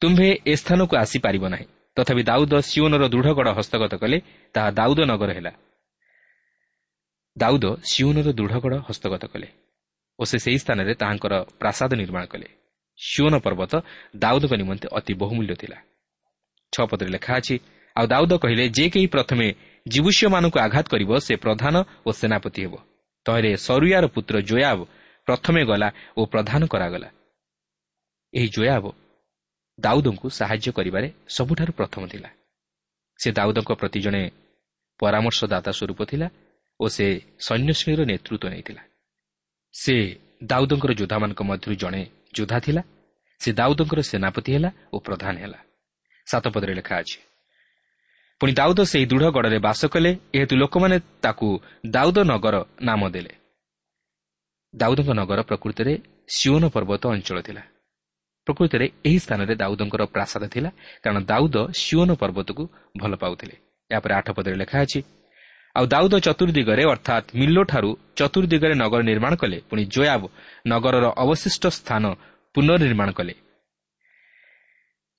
ତୁମ୍ଭେ 0.01 0.27
ଏ 0.51 0.53
ସ୍ଥାନକୁ 0.61 0.93
ଆସିପାରିବ 1.03 1.43
ନାହିଁ। 1.53 1.67
ତଥାପି 1.97 2.21
ଦାଉଦ 2.23 2.53
ସିଓନର 2.69 3.03
ଦୃଢ଼ଗଡ଼ 3.13 3.49
ହସ୍ତଗତ 3.57 3.93
କଲେ 4.01 4.17
ତାହା 4.55 4.69
ଦାଉଦ 4.79 4.99
ନଗର 5.11 5.29
ହେଲା। 5.37 5.51
ଦାଉଦ 7.37 7.65
ସିଓନର 7.83 8.27
ଦୃଢ଼ଗଡ଼ 8.31 8.75
ହସ୍ତଗତ 8.87 9.23
କଲେ 9.33 9.49
ଓ 10.19 10.23
ସେ 10.23 10.37
ସେହି 10.43 10.59
ସ୍ଥାନରେ 10.63 10.93
ତାହାଙ୍କର 11.01 11.33
ପ୍ରାସାଦ 11.61 11.91
ନିର୍ମାଣ 11.93 12.23
କଲେ। 12.25 12.47
ସିଓନ 12.99 13.33
ପର୍ବତ 13.45 13.73
ଦାଉଦଙ୍କ 14.15 14.53
ନିମନ୍ତେ 14.61 14.87
ଅତି 14.97 15.13
ବହୁମୂଲ୍ୟ 15.13 15.55
ଥିଲା। 15.55 15.77
ଛଅ 16.73 16.85
ପଦରେ 16.91 17.09
ଲେଖା 17.15 17.33
ଅଛି 17.39 17.55
ଆଉ 17.95 18.05
ଦାଉଦ 18.07 18.31
କହିଲେ 18.43 18.63
ଯେ 18.69 18.85
କେହି 18.93 19.07
ପ୍ରଥମେ 19.07 19.47
ଜୀବୁଷ୍ୟମାନଙ୍କୁ 19.85 20.57
ଆଘାତ 20.59 20.85
କରିବ 20.93 21.11
ସେ 21.17 21.33
ପ୍ରଧାନ 21.35 21.75
ଓ 22.07 22.09
ସେନାପତି 22.11 22.61
ହେବ। 22.65 22.73
ତହିଁରେ 23.25 23.51
ସରୁୟାର 23.67 24.05
ପୁତ୍ର 24.15 24.35
ଜୋୟାବ 24.49 24.79
ପ୍ରଥମେ 25.27 25.61
ଗଲା 25.65 25.89
ଓ 26.17 26.21
ପ୍ରଧାନ 26.25 26.61
କରାଗଲା। 26.73 27.09
ଏହି 28.33 28.47
ଜୋୟାବ 28.55 28.85
ଦାଉଦଙ୍କୁ 29.79 30.27
ସାହାଯ୍ୟ 30.29 30.69
କରିବାରେ 30.77 31.07
ସବୁଠାରୁ 31.27 31.71
ପ୍ରଥମ 31.73 32.03
ଥିଲା। 32.07 32.29
ସେ 33.19 33.29
ଦାଉଦଙ୍କ 33.31 33.71
ପ୍ରତି 33.71 33.99
ଜଣେ 34.05 34.23
ପରାମର୍ଶଦାତା 34.99 35.71
ସ୍ୱରୂପ 35.71 35.99
ଥିଲା 36.05 36.27
ଓ 36.81 36.85
ସେ 36.95 37.07
ସୈନ୍ୟଶ୍ରେଣୀର 37.45 38.01
ନେତୃତ୍ୱ 38.11 38.51
ନେଇଥିଲା। 38.53 38.83
ସେ 39.73 39.95
ଦାଉଦଙ୍କର 40.43 40.91
ଯୋଦ୍ଧାମାନଙ୍କ 40.99 41.41
ମଧ୍ୟରୁ 41.49 41.73
ଜଣେ 41.75 42.01
ଯୋଦ୍ଧା 42.37 42.57
ଥିଲା। 42.65 42.81
ସେ 43.41 43.49
ଦାଉଦଙ୍କର 43.59 43.99
ସେନାପତି 44.11 44.49
ହେଲା 44.55 44.69
ଓ 44.93 44.97
ପ୍ରଧାନ 45.07 45.35
ହେଲା। 45.43 45.59
ସାତପଦରେ 46.27 46.73
ଲେଖା 46.79 46.95
ଅଛି 47.01 47.17
ପୁଣି 48.41 48.51
ଦାଉଦ 48.53 48.79
ସେହି 48.91 49.05
ଦୃଢ଼ 49.05 49.27
ଗଡ଼ରେ 49.35 49.59
ବାସ 49.67 49.81
କଲେ 49.93 50.11
ଏହେତୁ 50.35 50.53
ଲୋକମାନେ 50.61 50.97
ତାକୁ 51.21 51.47
ଦାଉଦ 51.95 52.17
ନଗର 52.31 52.55
ନାମ 52.81 53.01
ଦେଲେ। 53.09 53.33
ଦାଉଦଙ୍କ 54.73 55.09
ନଗର 55.19 55.39
ପ୍ରକୃତରେ 55.49 55.93
ସିଓନ 56.37 56.63
ପର୍ବତ 56.75 57.03
ଅଞ୍ଚଳ 57.15 57.37
ଥିଲା। 57.47 57.63
ପ୍ରକୃତରେ 58.47 58.85
ଏହି 59.07 59.17
ସ୍ଥାନରେ 59.25 59.53
ଦାଉଦଙ୍କର 59.61 60.03
ପ୍ରାସାଦ 60.15 60.43
ଥିଲା 60.53 60.69
କାରଣ 61.03 61.17
ଦାଉଦ 61.31 61.55
ସିଓନ 61.81 62.09
ପର୍ବତକୁ 62.21 62.63
ଭଲ 62.97 63.13
ପାଉଥିଲେ। 63.23 63.55
ଏହାପରେ 63.91 64.13
ଆଠ 64.19 64.27
ପଦରେ 64.37 64.55
ଲେଖା 64.61 64.77
ଅଛି 64.85 64.99
ଆଉ 65.75 65.85
ଦାଉଦ 65.93 66.13
ଚତୁର୍ଦିଗରେ 66.27 66.83
ଅର୍ଥାତ୍ 66.93 67.27
ମିଲ୍ଲୋଠାରୁ 67.39 67.91
ଚତୁର୍ଦିଗରେ 68.19 68.75
ନଗର 68.83 69.01
ନିର୍ମାଣ 69.01 69.33
କଲେ। 69.41 69.57
ପୁଣି 69.69 69.83
ଜୋୟାବ 69.95 70.21
ନଗରର 70.67 71.05
ଅବଶିଷ୍ଟ 71.23 71.63
ସ୍ଥାନ 71.77 72.03
ପୁନର୍ନିର୍ମାଣ 72.55 73.09
କଲେ। 73.17 73.33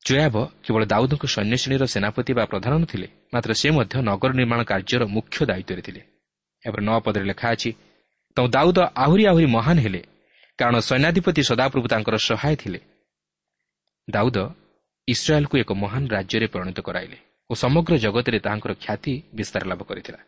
ଜୋୟାବ 0.03 0.37
କେବଳ 0.65 0.83
ଦାଉଦଙ୍କ 0.93 1.25
ସୈନ୍ୟ 1.35 1.57
ଶ୍ରେଣୀର 1.63 1.85
ସେନାପତି 1.95 2.33
ବା 2.39 2.45
ପ୍ରଧାନ 2.53 2.73
ନଥିଲେ 2.83 3.09
ମାତ୍ର 3.35 3.51
ସେ 3.61 3.69
ମଧ୍ୟ 3.77 3.95
ନଗର 4.11 4.31
ନିର୍ମାଣ 4.41 4.61
କାର୍ଯ୍ୟର 4.71 5.03
ମୁଖ୍ୟ 5.17 5.39
ଦାୟିତ୍ୱରେ 5.51 5.83
ଥିଲେ। 5.87 6.03
ଏହାପରେ 6.65 6.83
ନଅ 6.89 6.99
ପଦରେ 7.05 7.25
ଲେଖା 7.31 7.47
ଅଛି 7.55 7.71
ତେଣୁ 8.37 8.49
ଦାଉଦ 8.57 8.79
ଆହୁରି 9.05 9.25
ଆହୁରି 9.31 9.47
ମହାନ 9.57 9.77
ହେଲେ 9.85 10.03
କାରଣ 10.59 10.77
ସୈନ୍ୟାଧିପତି 10.89 11.43
ସଦାପ୍ରଭୁ 11.51 11.87
ତାଙ୍କର 11.93 12.17
ସହାୟ 12.29 12.55
ଥିଲେ। 12.63 12.81
ଦାଉଦ 14.09 14.39
ଇସ୍ରାଏଲ୍କୁ 15.09 15.55
ଏକ 15.63 15.71
ମହାନ 15.83 16.03
ରାଜ୍ୟରେ 16.15 16.47
ପରିଣତ 16.55 16.79
କରାଇଲେ 16.89 17.19
ଓ 17.51 17.53
ସମଗ୍ର 17.55 17.93
ଜଗତରେ 18.05 18.39
ତାହାଙ୍କର 18.47 18.73
ଖ୍ୟାତି 18.85 19.13
ବିସ୍ତାର 19.35 19.63
ଲାଭ 19.71 19.81
କରିଥିଲା। 19.91 20.21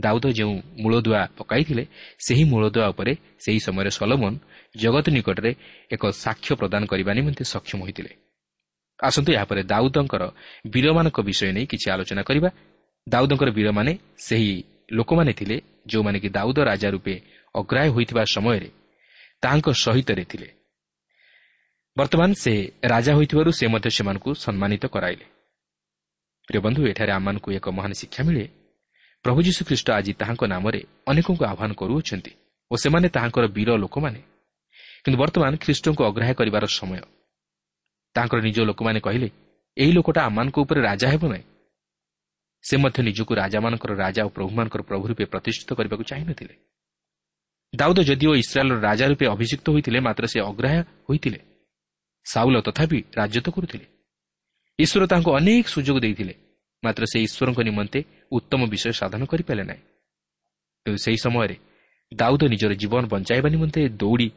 ଦାଉଦ 0.00 0.24
ଯେଉଁ 0.32 0.54
ମୂଳଦୁଆ 0.80 1.26
ପକାଇଥିଲେ 1.38 1.84
ସେହି 2.26 2.44
ମୂଳଦୁଆ 2.44 2.86
ଉପରେ 2.88 3.12
ସେହି 3.38 3.60
ସମୟରେ 3.60 3.90
ସଲୋମନ 3.90 4.32
ଜଗତ 4.76 5.06
ନିକଟରେ 5.08 5.54
ଏକ 5.92 6.02
ସାକ୍ଷ୍ୟ 6.10 6.54
ପ୍ରଦାନ 6.56 6.82
କରିବା 6.86 7.12
ନିମନ୍ତେ 7.12 7.44
ସକ୍ଷମ 7.44 7.80
ହୋଇଥିଲେ। 7.82 8.12
ଆସନ୍ତୁ 9.02 9.32
ଏହାପରେ 9.32 9.62
ଦାଉଦଙ୍କର 9.62 10.22
ବୀରମାନଙ୍କ 10.66 11.18
ବିଷୟ 11.20 11.52
ନେଇ 11.52 11.66
କିଛି 11.66 11.86
ଆଲୋଚନା 11.90 12.22
କରିବା। 12.22 12.50
ଦାଉଦଙ୍କର 13.08 13.50
ବୀରମାନେ 13.50 13.92
ସେହି 14.16 14.62
ଲୋକମାନେ 14.92 15.32
ଥିଲେ 15.32 15.56
ଯେଉଁମାନେ 15.86 16.18
କି 16.20 16.28
ଦାଉଦ 16.28 16.58
ରାଜା 16.58 16.88
ରୂପେ 16.90 17.14
ଅଗ୍ରାହ୍ୟ 17.54 17.90
ହୋଇଥିବା 17.90 18.22
ସମୟରେ 18.24 18.70
ତାହାଙ୍କ 19.42 19.68
ସହିତରେ 19.84 20.24
ଥିଲେ। 20.24 20.48
ବର୍ତ୍ତମାନ 21.98 22.32
ସେ 22.32 22.52
ରାଜା 22.84 23.12
ହୋଇଥିବାରୁ 23.14 23.50
ସେ 23.52 23.66
ମଧ୍ୟ 23.66 23.90
ସେମାନଙ୍କୁ 23.90 24.30
ସମ୍ମାନିତ 24.34 24.86
କରାଇଲେ। 24.86 25.26
ପ୍ରିୟ 26.48 26.60
ବନ୍ଧୁ 26.60 26.80
ଏଠାରେ 26.86 27.12
ଆମମାନଙ୍କୁ 27.12 27.48
ଏକ 27.52 27.68
ମହାନ 27.68 27.92
ଶିକ୍ଷା 27.92 28.24
ମିଳେ। 28.24 28.61
ପ୍ରଭୁ 29.24 29.38
ଯୀଶୁଖ୍ରୀଷ୍ଟ 29.42 29.88
ଆଜି 29.90 30.12
ତାହାଙ୍କ 30.12 30.42
ନାମରେ 30.44 30.80
ଅନେକଙ୍କୁ 31.10 31.42
ଆହ୍ୱାନ 31.44 31.72
କରୁଅଛନ୍ତି 31.80 32.32
ଓ 32.70 32.74
ସେମାନେ 32.76 33.08
ତାହାଙ୍କର 33.08 33.44
ବୀର 33.56 33.70
ଲୋକମାନେ। 33.76 34.20
କିନ୍ତୁ 35.04 35.18
ବର୍ତ୍ତମାନ 35.22 35.52
ଖ୍ରୀଷ୍ଟଙ୍କୁ 35.64 36.02
ଅଗ୍ରାହ୍ୟ 36.10 36.34
କରିବାର 36.34 36.64
ସମୟ। 36.78 37.00
ତାଙ୍କର 38.14 38.38
ନିଜ 38.40 38.58
ଲୋକମାନେ 38.60 39.00
କହିଲେ 39.00 39.28
ଏହି 39.76 39.92
ଲୋକଟା 39.92 40.20
ଆମମାନଙ୍କ 40.28 40.56
ଉପରେ 40.64 40.80
ରାଜା 40.80 41.06
ହେବ 41.12 41.22
ନାହିଁ। 41.32 41.44
ସେ 42.64 42.74
ମଧ୍ୟ 42.76 42.98
ନିଜକୁ 43.02 43.32
ରାଜାମାନଙ୍କର 43.34 43.92
ରାଜା 44.04 44.22
ଓ 44.26 44.30
ପ୍ରଭୁମାନଙ୍କର 44.36 44.82
ପ୍ରଭୁ 44.82 45.04
ରୂପେ 45.10 45.24
ପ୍ରତିଷ୍ଠିତ 45.24 45.70
କରିବାକୁ 45.78 46.04
ଚାହିଁନଥିଲେ 46.10 46.54
ଦାଉଦ 47.74 47.98
ଯଦିଓ 48.08 48.32
ଇସ୍ରାଏଲ୍ର 48.34 48.76
ରାଜା 48.88 49.04
ରୂପେ 49.06 49.26
ଅଭିଯୁକ୍ତ 49.34 49.66
ହୋଇଥିଲେ 49.70 49.98
ମାତ୍ର 50.00 50.24
ସେ 50.26 50.38
ଅଗ୍ରାହ୍ୟ 50.50 50.80
ହୋଇଥିଲେ। 51.08 51.40
ସାଉଲ 52.26 52.56
ତଥାପି 52.60 52.98
ରାଜତ୍ୱ 53.18 53.54
କରୁଥିଲେ। 53.56 53.86
ଈଶ୍ୱର 54.78 55.02
ତାଙ୍କୁ 55.06 55.30
ଅନେକ 55.38 55.64
ସୁଯୋଗ 55.74 55.96
ଦେଇଥିଲେ। 56.00 56.34
ମାତ୍ର 56.84 57.02
ସେ 57.12 57.18
ଈଶ୍ୱରଙ୍କ 57.26 57.60
ନିମନ୍ତେ 57.68 58.00
ଉତ୍ତମ 58.32 58.60
ବିଷୟ 58.72 58.92
ସାଧନ 59.00 59.22
କରିପାରିଲେ 59.24 59.64
ନାହିଁ। 59.70 59.82
କିନ୍ତୁ 60.86 60.98
ସେହି 61.04 61.18
ସମୟରେ 61.24 61.56
ଦାଉଦ 62.12 62.42
ନିଜର 62.52 62.72
ଜୀବନ 62.74 63.02
ବଞ୍ଚାଇବା 63.12 63.48
ନିମନ୍ତେ 63.54 63.80
ଦୌଡ଼ି 64.02 64.28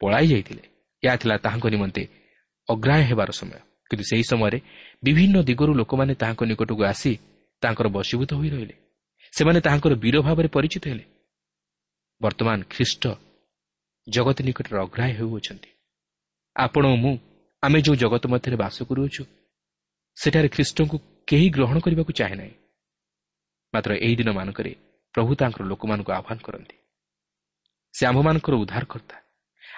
ପଳାଇ 0.00 0.26
ଯାଇଥିଲେ। 0.32 0.62
ଏହା 1.02 1.16
ଥିଲା 1.16 1.36
ତାହାଙ୍କ 1.44 1.66
ନିମନ୍ତେ 1.74 2.02
ଅଗ୍ରାହ୍ୟ 2.68 3.04
ହେବାର 3.10 3.30
ସମୟ। 3.40 3.58
କିନ୍ତୁ 3.90 4.04
ସେହି 4.10 4.24
ସମୟରେ 4.32 4.58
ବିଭିନ୍ନ 5.04 5.36
ଦିଗରୁ 5.48 5.72
ଲୋକମାନେ 5.74 6.12
ତାହାଙ୍କ 6.14 6.42
ନିକଟକୁ 6.50 6.82
ଆସି 6.84 7.12
ତାଙ୍କର 7.62 7.86
ବଶୀଭୂତ 7.88 8.30
ହୋଇ 8.34 8.48
ରହିଲେ। 8.54 8.74
ସେମାନେ 9.32 9.58
ତାହାଙ୍କର 9.60 9.92
ବୀର 9.94 10.16
ଭାବରେ 10.26 10.48
ପରିଚିତ 10.48 10.84
ହେଲେ। 10.88 11.04
ବର୍ତ୍ତମାନ 12.20 12.58
ଖ୍ରୀଷ୍ଟ 12.70 13.04
ଜଗତ 14.06 14.38
ନିକଟରେ 14.42 14.78
ଅଗ୍ରାହ୍ୟ 14.86 15.14
ହେଉଅଛନ୍ତି। 15.18 15.70
ଆପଣ 16.56 16.84
ଓ 16.86 16.96
ମୁଁ 16.96 17.14
ଆମେ 17.62 17.78
ଯେଉଁ 17.86 17.96
ଜଗତ 17.96 18.24
ମଧ୍ୟରେ 18.32 18.56
ବାସ 18.56 18.76
କରୁଅଛୁ 18.88 19.22
ସେଠାରେ 20.16 20.48
ଖ୍ରୀଷ୍ଟଙ୍କୁ 20.48 20.96
କେହି 21.28 21.46
ଗ୍ରହଣ 21.50 21.76
କରିବାକୁ 21.80 22.12
ଚାହେଁ 22.12 22.36
ନାହିଁ। 22.36 22.54
ମାତ୍ର 23.74 23.90
ଏହି 24.04 24.14
ଦିନମାନଙ୍କରେ 24.16 24.72
ପ୍ରଭୁ 25.14 25.30
ତାଙ୍କର 25.34 25.62
ଲୋକମାନଙ୍କୁ 25.64 26.10
ଆହ୍ୱାନ 26.12 26.38
କରନ୍ତି। 26.46 26.76
ସେ 27.94 28.02
ଆମ୍ଭମାନଙ୍କର 28.06 28.54
ଉଦ୍ଧାରକର୍ତ୍ତା 28.54 29.16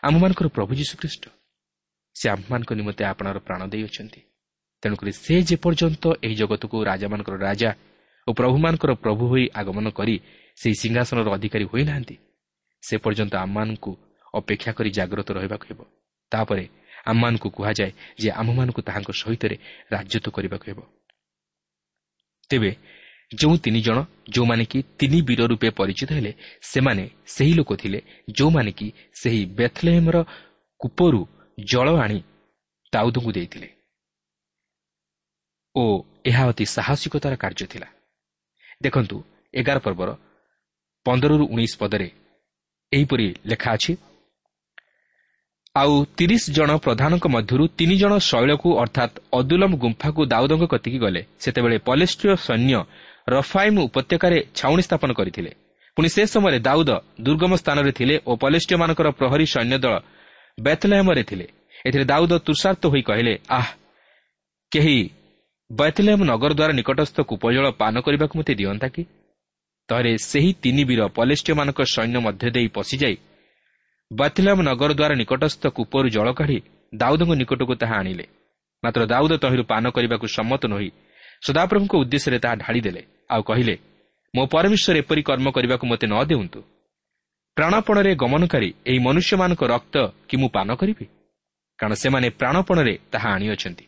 ଆମ୍ଭମାନଙ୍କର 0.02 0.46
ପ୍ରଭୁ 0.48 0.72
ଯୀଶୁଖ୍ରୀଷ୍ଟ। 0.74 1.24
ସେ 2.16 2.26
ଆମ୍ଭମାନଙ୍କ 2.30 2.70
ନିମନ୍ତେ 2.74 3.02
ଆପଣାର 3.04 3.38
ପ୍ରାଣ 3.38 3.60
ଦେଇଅଛନ୍ତି। 3.66 4.20
ତେଣୁକରି 4.82 5.12
ସେ 5.12 5.34
ଯେପର୍ଯ୍ୟନ୍ତ 5.42 6.04
ଏହି 6.22 6.34
ଜଗତକୁ 6.34 6.76
ରାଜାମାନଙ୍କର 6.84 7.36
ରାଜା 7.36 7.70
ଓ 8.26 8.30
ପ୍ରଭୁମାନଙ୍କର 8.32 8.92
ପ୍ରଭୁ 8.94 9.22
ହୋଇ 9.28 9.44
ଆଗମନ 9.54 9.86
କରି 9.90 10.14
ସେହି 10.56 10.74
ସିଂହାସନର 10.82 11.28
ଅଧିକାରୀ 11.36 11.64
ହୋଇନାହାନ୍ତି 11.64 12.16
ସେ 12.82 12.94
ପର୍ଯ୍ୟନ୍ତ 12.96 13.34
ଆମମାନଙ୍କୁ 13.36 13.92
ଅପେକ୍ଷା 14.34 14.72
କରି 14.72 14.90
ଜାଗ୍ରତ 14.90 15.28
ରହିବାକୁ 15.32 15.64
ହେବ। 15.70 15.80
ତାପରେ 16.32 16.64
ଆମମାନଙ୍କୁ 17.04 17.48
କୁହାଯାଏ 17.56 17.90
ଯେ 18.20 18.28
ଆମ୍ଭମାନଙ୍କୁ 18.30 18.80
ତାହାଙ୍କ 18.82 19.10
ସହିତ 19.12 19.44
ରାଜତ୍ୱ 19.92 20.34
କରିବାକୁ 20.36 20.64
ହେବ। 20.70 20.80
ତେବେ 22.54 22.70
ଯେଉଁ 23.34 23.56
ତିନି 23.56 23.80
ଜଣ 23.80 23.98
ଯେଉଁମାନେ 24.28 24.64
କି 24.64 24.78
ତିନି 24.98 25.18
ବୀର 25.28 25.40
ରୂପେ 25.50 25.68
ପରିଚିତ 25.70 26.10
ହେଲେ 26.12 26.32
ସେମାନେ 26.62 27.04
ସେହି 27.26 27.52
ଲୋକ 27.58 27.70
ଥିଲେ 27.82 28.00
ଯେଉଁମାନେ 28.30 28.70
କି 28.78 28.86
ସେହି 29.12 29.42
ବେଥଲେହେମର 29.58 30.16
କୂପରୁ 30.80 31.20
ଜଳ 31.58 31.88
ଆଣି 32.04 32.18
ଦାଉଦଙ୍କୁ 32.92 33.30
ଦେଇଥିଲେ। 33.32 33.68
ଓ 35.74 35.84
ଏହା 36.26 36.42
ଅତି 36.50 36.64
ସାହସିକତାର 36.66 37.34
କାର୍ଯ୍ୟ 37.36 37.66
ଥିଲା। 37.66 37.88
ଦେଖନ୍ତୁ 38.82 39.16
ଏଗାର 39.54 39.78
ପର୍ବର 39.78 40.10
ପନ୍ଦରରୁ 41.06 41.44
ଉଣେଇଶ 41.54 41.72
ପଦରେ 41.78 42.08
ଏହିପରି 42.92 43.26
ଲେଖା 43.46 43.70
ଅଛି 43.76 43.92
ଆଉ 45.74 45.94
ତିରିଶ 46.18 46.44
ଜଣ 46.56 46.70
ପ୍ରଧାନଙ୍କ 46.84 47.24
ମଧ୍ୟରୁ 47.34 47.64
ତିନି 47.78 47.96
ଜଣ 48.02 48.12
ଶୈଳକୁ 48.22 48.68
ଅର୍ଥାତ୍ 48.82 49.14
ଅଦୁଲମ 49.38 49.72
ଗୁମ୍ଫାକୁ 49.82 50.20
ଦାଉଦଙ୍କ 50.32 50.64
କତିକି 50.72 50.98
ଗଲେ। 51.04 51.20
ସେତେବେଳେ 51.42 51.76
ପଲେଷ୍ଟ୍ରିୟ 51.88 52.34
ସୈନ୍ୟ 52.46 52.78
ରଫାଇମ୍ 53.34 53.78
ଉପତ୍ୟକାରେ 53.86 54.38
ଛାଉଣି 54.58 54.82
ସ୍ଥାପନ 54.86 55.10
କରିଥିଲେ। 55.18 55.50
ପୁଣି 55.96 56.08
ସେ 56.14 56.22
ସମୟରେ 56.34 56.58
ଦାଉଦ 56.68 56.90
ଦୁର୍ଗମ 57.26 57.52
ସ୍ଥାନରେ 57.62 57.90
ଥିଲେ 57.98 58.14
ଓ 58.28 58.32
ପଲେଷ୍ଟିୟମାନଙ୍କର 58.42 59.08
ପ୍ରହରୀ 59.18 59.46
ସୈନ୍ୟ 59.54 59.76
ଦଳ 59.84 59.94
ବେଥଲେହମରେ 60.58 61.22
ଥିଲେ। 61.30 61.46
ଏଥିରେ 61.86 62.04
ଦାଉଦ 62.12 62.32
ତୁଷାର୍ଥ 62.46 62.82
ହୋଇ 62.92 63.02
କହିଲେ 63.08 63.34
ଆହ 63.58 63.66
କେହି 64.72 64.98
ବୈଥଲେହମ 65.70 66.20
ନଗର 66.30 66.52
ଦ୍ୱାରା 66.58 66.74
ନିକଟସ୍ଥ 66.78 67.16
କୂପଜଳ 67.30 67.66
ପାନ 67.80 67.94
କରିବାକୁ 68.06 68.34
ମୋତେ 68.38 68.52
ଦିଅନ୍ତା 68.60 68.88
କି? 68.94 69.02
ତରେ 69.88 70.12
ସେହି 70.30 70.50
ତିନି 70.62 70.82
ବୀର 70.88 71.00
ପଲେଷ୍ଟିୟମାନଙ୍କ 71.18 71.80
ସୈନ୍ୟ 71.94 72.18
ମଧ୍ୟ 72.26 72.46
ଦେଇ 72.56 72.68
ପଶିଯାଇ 72.78 73.16
ବୈଥଲେହମ 74.10 74.60
ନଗର 74.62 74.90
ଦ୍ୱାରା 74.94 75.14
ନିକଟସ୍ଥ 75.20 75.62
କୂପରୁ 75.76 76.08
ଜଳ 76.16 76.28
କାଢ଼ି 76.38 76.58
ଦାଉଦଙ୍କ 76.92 77.32
ନିକଟକୁ 77.40 77.74
ତାହା 77.82 77.94
ଆଣିଲେ। 78.00 78.26
ମାତ୍ର 78.82 79.02
ଦାଉଦ 79.12 79.32
ତହିଁରୁ 79.42 79.64
ପାନ 79.72 79.84
କରିବାକୁ 79.96 80.26
ସମ୍ମତ 80.36 80.62
ନୋହି 80.72 80.90
ସଦାପ୍ରଭୁଙ୍କ 81.46 81.92
ଉଦ୍ଦେଶ୍ୟରେ 82.02 82.38
ତାହା 82.44 82.54
ଢାଳିଦେଲେ 82.62 83.02
ଆଉ 83.34 83.42
କହିଲେ 83.48 83.74
ମୋ 84.34 84.42
ପରମେଶ୍ୱର 84.54 84.96
ଏପରି 85.02 85.22
କର୍ମ 85.28 85.46
କରିବାକୁ 85.56 85.84
ମୋତେ 85.90 86.06
ନ 86.12 86.14
ଦେଉନ୍ତୁ। 86.30 86.60
ପ୍ରାଣପଣରେ 87.56 88.12
ଗମନକାରୀ 88.22 88.70
ଏହି 88.90 88.98
ମନୁଷ୍ୟମାନଙ୍କ 89.06 89.62
ରକ୍ତ 89.74 89.94
କି 90.28 90.34
ମୁଁ 90.40 90.48
ପାନ 90.56 90.68
କରିବି? 90.80 91.06
କାରଣ 91.78 91.92
ସେମାନେ 92.02 92.28
ପ୍ରାଣପଣରେ 92.40 92.94
ତାହା 93.12 93.28
ଆଣିଅଛନ୍ତି 93.36 93.84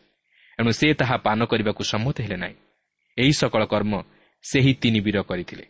ଏଣୁ 0.59 0.71
ସେ 0.79 0.87
ତାହା 0.99 1.15
ପାନ 1.27 1.39
କରିବାକୁ 1.51 1.81
ସମ୍ମତ 1.91 2.17
ହେଲେ 2.25 2.37
ନାହିଁ। 2.43 2.55
ଏହି 3.17 3.33
ସକଳ 3.41 3.61
କର୍ମ 3.73 3.93
ସେହି 4.45 4.71
ତିନି 4.81 4.99
ବୀର 5.05 5.17
କରିଥିଲେ। 5.29 5.65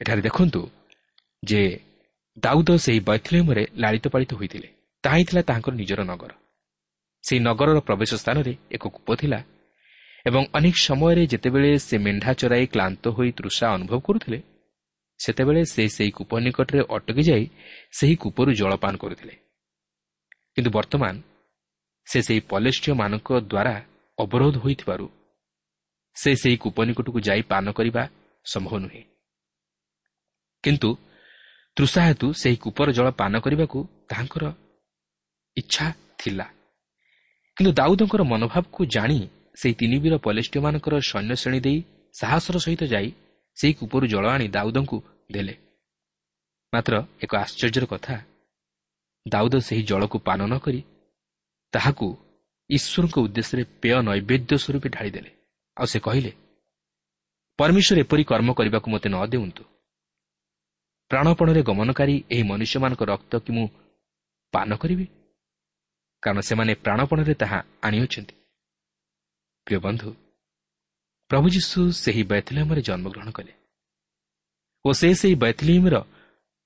ଏଠାରେ 0.00 0.22
ଦେଖନ୍ତୁ 0.28 0.60
ଯେ 1.42 1.62
ଦାଉଦ 2.36 2.70
ସେହି 2.76 3.00
ବୈଥଲେମରେ 3.08 3.62
ଲାଳିତ 3.74 4.06
ପାଳିତ 4.08 4.32
ହୋଇଥିଲେ। 4.34 4.68
ତାହା 5.04 5.16
ହିଁ 5.16 5.24
ଥିଲା 5.28 5.42
ତାହାଙ୍କର 5.48 5.74
ନିଜର 5.74 6.00
ନଗର। 6.02 6.32
ସେହି 7.24 7.40
ନଗରର 7.48 7.78
ପ୍ରବେଶ 7.80 8.10
ସ୍ଥାନରେ 8.22 8.52
ଏକ 8.74 8.84
କୂପ 8.96 9.08
ଥିଲା 9.20 9.40
ଏବଂ 10.26 10.42
ଅନେକ 10.54 10.76
ସମୟରେ 10.88 11.22
ଯେତେବେଳେ 11.32 11.70
ସେ 11.88 11.96
ମେଣ୍ଢା 11.98 12.32
ଚରାଇ 12.40 12.64
କ୍ଲାନ୍ତ 12.72 13.04
ହୋଇ 13.16 13.30
ତୃଷା 13.38 13.66
ଅନୁଭବ 13.76 13.98
କରୁଥିଲେ 14.06 14.38
ସେତେବେଳେ 15.20 15.62
ସେ 15.74 15.82
ସେହି 15.96 16.10
କୂପ 16.18 16.30
ନିକଟରେ 16.44 16.80
ଅଟକି 16.96 17.22
ଯାଇ 17.22 17.44
ସେହି 17.98 18.14
କୂପରୁ 18.22 18.50
ଜଳପାନ 18.60 18.94
କରୁଥିଲେ। 18.96 19.34
କିନ୍ତୁ 20.54 20.70
ବର୍ତ୍ତମାନ 20.70 21.14
ସେ 22.06 22.18
ସେହି 22.26 22.40
ପଲେଷ୍ଟିୟମାନଙ୍କ 22.52 23.28
ଦ୍ୱାରା 23.50 23.74
ଅବରୋଧ 24.18 24.54
ହୋଇଥିବାରୁ 24.64 25.06
ସେ 26.16 26.30
ସେହି 26.42 26.56
କୂପ 26.56 26.76
ନିକଟକୁ 26.88 27.18
ଯାଇ 27.20 27.42
ପାନ 27.52 27.64
କରିବା 27.72 28.02
ସମ୍ଭବ 28.44 28.74
ନୁହେଁ। 28.84 29.02
କିନ୍ତୁ 30.64 30.88
ତୃଷା 31.76 32.02
ହେତୁ 32.08 32.26
ସେହି 32.32 32.56
କୂପର 32.56 32.88
ଜଳ 32.92 33.08
ପାନ 33.20 33.32
କରିବାକୁ 33.44 33.78
ତାହାଙ୍କର 34.10 34.44
ଇଚ୍ଛା 35.56 35.86
ଥିଲା। 36.20 36.46
କିନ୍ତୁ 37.56 37.70
ଦାଉଦଙ୍କର 37.80 38.22
ମନୋଭାବକୁ 38.22 38.80
ଜାଣି 38.94 39.18
ସେହି 39.60 39.74
ତିନି 39.80 39.96
ବୀର 40.02 40.14
ପଲେଷ୍ଟିୟମାନଙ୍କର 40.26 40.94
ସୈନ୍ୟ 41.10 41.34
ଶ୍ରେଣୀ 41.42 41.60
ଦେଇ 41.66 41.78
ସାହସର 42.20 42.56
ସହିତ 42.64 42.82
ଯାଇ 42.94 43.08
ସେହି 43.56 43.72
କୂପରୁ 43.78 44.04
ଜଳ 44.12 44.24
ଆଣି 44.34 44.46
ଦାଉଦଙ୍କୁ 44.56 44.96
ଦେଲେ। 45.32 45.54
ମାତ୍ର 46.72 46.94
ଏକ 47.24 47.32
ଆଶ୍ଚର୍ଯ୍ୟର 47.44 47.84
କଥା 47.92 48.14
ଦାଉଦ 49.26 49.54
ସେହି 49.68 49.82
ଜଳକୁ 49.82 50.16
ପାନ 50.28 50.40
ନ 50.50 50.54
କରି 50.64 50.80
ତାହାକୁ 51.72 52.06
ଈଶ୍ୱରଙ୍କ 52.70 53.16
ଉଦ୍ଦେଶ୍ୟରେ 53.26 53.62
ପେୟ 53.82 53.96
ନୈବେଦ୍ୟ 54.08 54.52
ସ୍ୱରୂପେ 54.62 54.88
ଢାଳିଦେଲେ। 54.96 55.30
ଆଉ 55.76 55.86
ସେ 55.92 55.98
କହିଲେ 56.06 56.32
ପରମେଶ୍ୱର 57.58 57.96
ଏପରି 58.04 58.24
କର୍ମ 58.30 58.48
କରିବାକୁ 58.58 58.88
ମୋତେ 58.94 59.08
ନ 59.14 59.16
ଦେଉନ୍ତୁ। 59.32 59.62
ପ୍ରାଣପଣରେ 61.12 61.60
ଗମନକାରୀ 61.68 62.14
ଏହି 62.32 62.44
ମନୁଷ୍ୟମାନଙ୍କ 62.50 63.02
ରକ୍ତ 63.12 63.32
କି 63.44 63.50
ମୁଁ 63.56 63.66
ପାନ 64.52 64.70
କରିବି? 64.82 65.06
କାରଣ 66.22 66.40
ସେମାନେ 66.48 66.72
ପ୍ରାଣପଣରେ 66.84 67.34
ତାହା 67.42 67.58
ଆଣିଅଛନ୍ତି। 67.86 68.34
ପ୍ରିୟ 69.66 69.78
ବନ୍ଧୁ 69.86 70.08
ପ୍ରଭୁ 71.30 71.46
ଯୀଶୁ 71.54 71.80
ସେହି 72.02 72.22
ବୈଥଲିୟମରେ 72.32 72.80
ଜନ୍ମଗ୍ରହଣ 72.88 73.28
କଲେ 73.36 73.52
ଓ 74.84 74.88
ସେ 75.00 75.08
ସେହି 75.20 75.36
ବୈଥଲିୟମର 75.44 75.96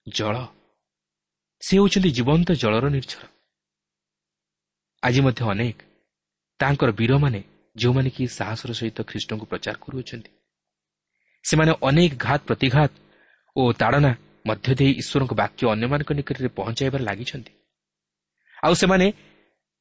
ଜଳ 0.06 0.34
ସେ 1.62 1.72
ହେଉଛନ୍ତି 1.78 2.10
ଜୀବନ୍ତ 2.16 2.48
ଜଳର 2.62 2.86
ନିର୍ଝର। 2.96 3.22
ଆଜି 5.02 5.20
ମଧ୍ୟ 5.26 5.42
ଅନେକ 5.52 5.78
ତାଙ୍କର 6.60 6.90
ବୀରମାନେ 7.00 7.40
ଯେଉଁମାନେ 7.76 8.08
କି 8.16 8.22
ସାହସର 8.38 8.70
ସହିତ 8.80 8.98
ଖ୍ରୀଷ୍ଟଙ୍କୁ 9.10 9.44
ପ୍ରଚାର 9.50 9.76
କରୁଅଛନ୍ତି 9.84 10.30
ସେମାନେ 11.44 11.72
ଅନେକ 11.88 12.12
ଘାତ 12.24 12.40
ପ୍ରତିଘାତ 12.48 12.92
ଓ 13.56 13.62
ତାଡ଼ନା 13.80 14.12
ମଧ୍ୟ 14.48 14.72
ଦେଇ 14.78 14.92
ଈଶ୍ୱରଙ୍କ 15.00 15.32
ବାକ୍ୟ 15.42 15.62
ଅନ୍ୟମାନଙ୍କ 15.72 16.10
ନିକଟରେ 16.18 16.48
ପହଞ୍ଚାଇବାରେ 16.58 17.04
ଲାଗିଛନ୍ତି। 17.08 17.52
ଆଉ 18.64 18.74
ସେମାନେ 18.80 19.06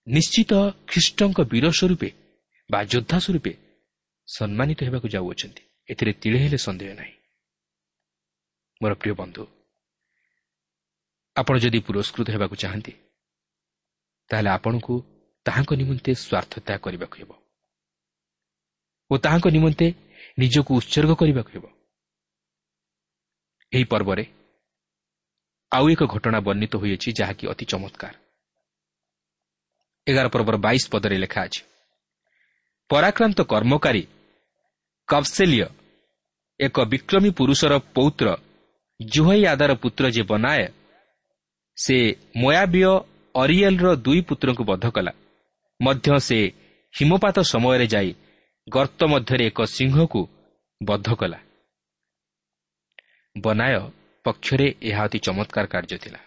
ନିଶ୍ଚିତ 0.08 0.52
ଖ୍ରୀଷ୍ଟଙ୍କ 0.90 1.38
ବୀର 1.52 1.66
ସ୍ୱରୂପେ 1.78 2.10
ବା 2.70 2.80
ଯୋଦ୍ଧା 2.92 3.18
ସ୍ୱରୂପେ 3.26 3.54
ସମ୍ମାନିତ 4.28 4.80
ହେବାକୁ 4.88 5.08
ଯାଉଅଛନ୍ତି। 5.16 5.64
ଏଥିରେ 5.90 6.12
ତିଳେ 6.22 6.38
ହେଲେ 6.44 6.58
ସନ୍ଦେହ 6.66 6.90
ନାହିଁ। 7.00 7.16
ମୋର 8.82 8.94
ପ୍ରିୟ 9.02 9.14
ବନ୍ଧୁ 9.22 9.44
ଆପଣ 11.36 11.56
ଯଦି 11.64 11.80
ପୁରସ୍କୃତ 11.88 12.28
ହେବାକୁ 12.36 12.56
ଚାହାନ୍ତି 12.64 12.94
ତାହେଲେ 14.32 14.50
ଆପଣଙ୍କୁ 14.58 14.94
ତାହାଙ୍କ 15.46 15.72
ନିମନ୍ତେ 15.82 16.12
ସ୍ୱାର୍ଥ 16.26 16.54
ତ୍ୟାଗ 16.66 16.80
କରିବାକୁ 16.86 17.16
ହେବ 17.22 17.32
ଓ 19.12 19.14
ତାହାଙ୍କ 19.26 19.48
ନିମନ୍ତେ 19.56 19.88
ନିଜକୁ 20.42 20.72
ଉତ୍ସର୍ଗ 20.80 21.12
କରିବାକୁ 21.20 21.50
ହେବ। 21.56 21.66
ଏହି 23.74 23.86
ପର୍ବରେ 23.92 24.24
ଆଉ 25.72 25.86
ଏକ 25.94 26.02
ଘଟଣା 26.14 26.40
ବର୍ଣ୍ଣିତ 26.46 26.74
ହୋଇଅଛି 26.82 27.10
ଯାହାକି 27.20 27.44
ଅତି 27.52 27.66
ଚମତ୍କାର। 27.72 28.14
ଏଗାର 30.08 30.28
ପର୍ବର 30.34 30.56
ବାଇଶ 30.66 30.84
ପଦରେ 30.94 31.18
ଲେଖା 31.24 31.40
ଅଛି 31.48 31.62
ପରାକ୍ରାନ୍ତ 32.90 33.40
କର୍ମକାରୀ 33.52 34.04
କବ୍ସେଲିୟ 35.10 35.68
ଏକ 36.60 36.76
ବିକ୍ରମୀ 36.92 37.30
ପୁରୁଷର 37.38 37.74
ପୌତ୍ର 37.96 38.28
ଜୁହଇ 39.00 39.42
ଆଦାର 39.54 39.72
ପୁତ୍ର 39.84 40.04
ଯେ 40.16 40.24
ବନାଏ 40.32 40.66
ସେ 41.78 41.98
ମୟାବିୟ 42.42 42.92
ଅରିଏଲ୍ର 43.36 43.88
ଦୁଇ 44.06 44.22
ପୁତ୍ରଙ୍କୁ 44.30 44.64
ବଦ୍ଧ 44.64 44.86
କଲା। 44.96 45.12
ମଧ୍ୟ 45.80 46.08
ସେ 46.28 46.40
ହିମପାତ 46.94 47.38
ସମୟରେ 47.52 47.86
ଯାଇ 47.94 48.10
ଗର୍ତ୍ତ 48.68 49.02
ମଧ୍ୟରେ 49.14 49.44
ଏକ 49.50 49.60
ସିଂହକୁ 49.76 50.22
ବଦ୍ଧ 50.82 51.08
କଲା। 51.20 51.40
ବନାୟ 53.36 53.76
ପକ୍ଷରେ 54.26 54.68
ଏହା 54.90 55.02
ଅତି 55.08 55.20
ଚମତ୍କାର 55.26 55.66
କାର୍ଯ୍ୟ 55.68 55.98
ଥିଲା। 56.04 56.20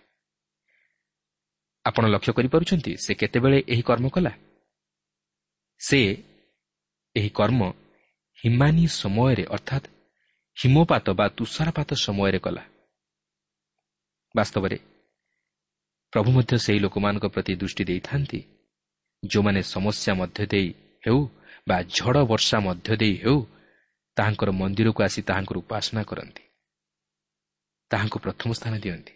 ଆପଣ 1.85 2.05
ଲକ୍ଷ୍ୟ 2.15 2.33
କରିପାରୁଛନ୍ତି 2.33 2.93
ସେ 3.05 3.13
କେତେବେଳେ 3.15 3.59
ଏହି 3.73 3.83
କର୍ମ 3.83 4.07
କଲା? 4.09 4.33
ସେ 5.81 6.01
ଏହି 7.17 7.31
କର୍ମ 7.31 7.61
ହିମାନି 8.39 8.85
ସମୟରେ 9.01 9.45
ଅର୍ଥାତ୍ 9.57 9.87
ହିମପାତ 10.57 11.07
ବା 11.19 11.27
ତୁଷାରପାତ 11.37 11.91
ସମୟରେ 12.07 12.39
କଲା। 12.39 12.63
ବାସ୍ତବରେ 14.35 14.79
ପ୍ରଭୁ 16.13 16.29
ମଧ୍ୟ 16.33 16.55
ସେହି 16.65 16.79
ଲୋକମାନଙ୍କ 16.79 17.25
ପ୍ରତି 17.35 17.53
ଦୃଷ୍ଟି 17.55 17.83
ଦେଇଥାନ୍ତି 17.85 18.41
ଯେଉଁମାନେ 19.23 19.61
ସମସ୍ୟା 19.75 20.13
ମଧ୍ୟ 20.21 20.45
ଦେଇ 20.53 20.69
ହେଉ 21.07 21.21
ବା 21.69 21.77
ଝଡ଼ 21.97 22.19
ବର୍ଷା 22.31 22.57
ମଧ୍ୟ 22.61 22.91
ଦେଇ 22.97 23.15
ହେଉ 23.25 23.39
ତାହାଙ୍କର 24.17 24.51
ମନ୍ଦିରକୁ 24.61 25.01
ଆସି 25.03 25.21
ତାହାଙ୍କର 25.29 25.57
ଉପାସନା 25.59 26.03
କରନ୍ତି। 26.11 26.43
ତାହାଙ୍କୁ 27.91 28.19
ପ୍ରଥମ 28.19 28.53
ସ୍ଥାନ 28.53 28.79
ଦିଅନ୍ତି। 28.79 29.13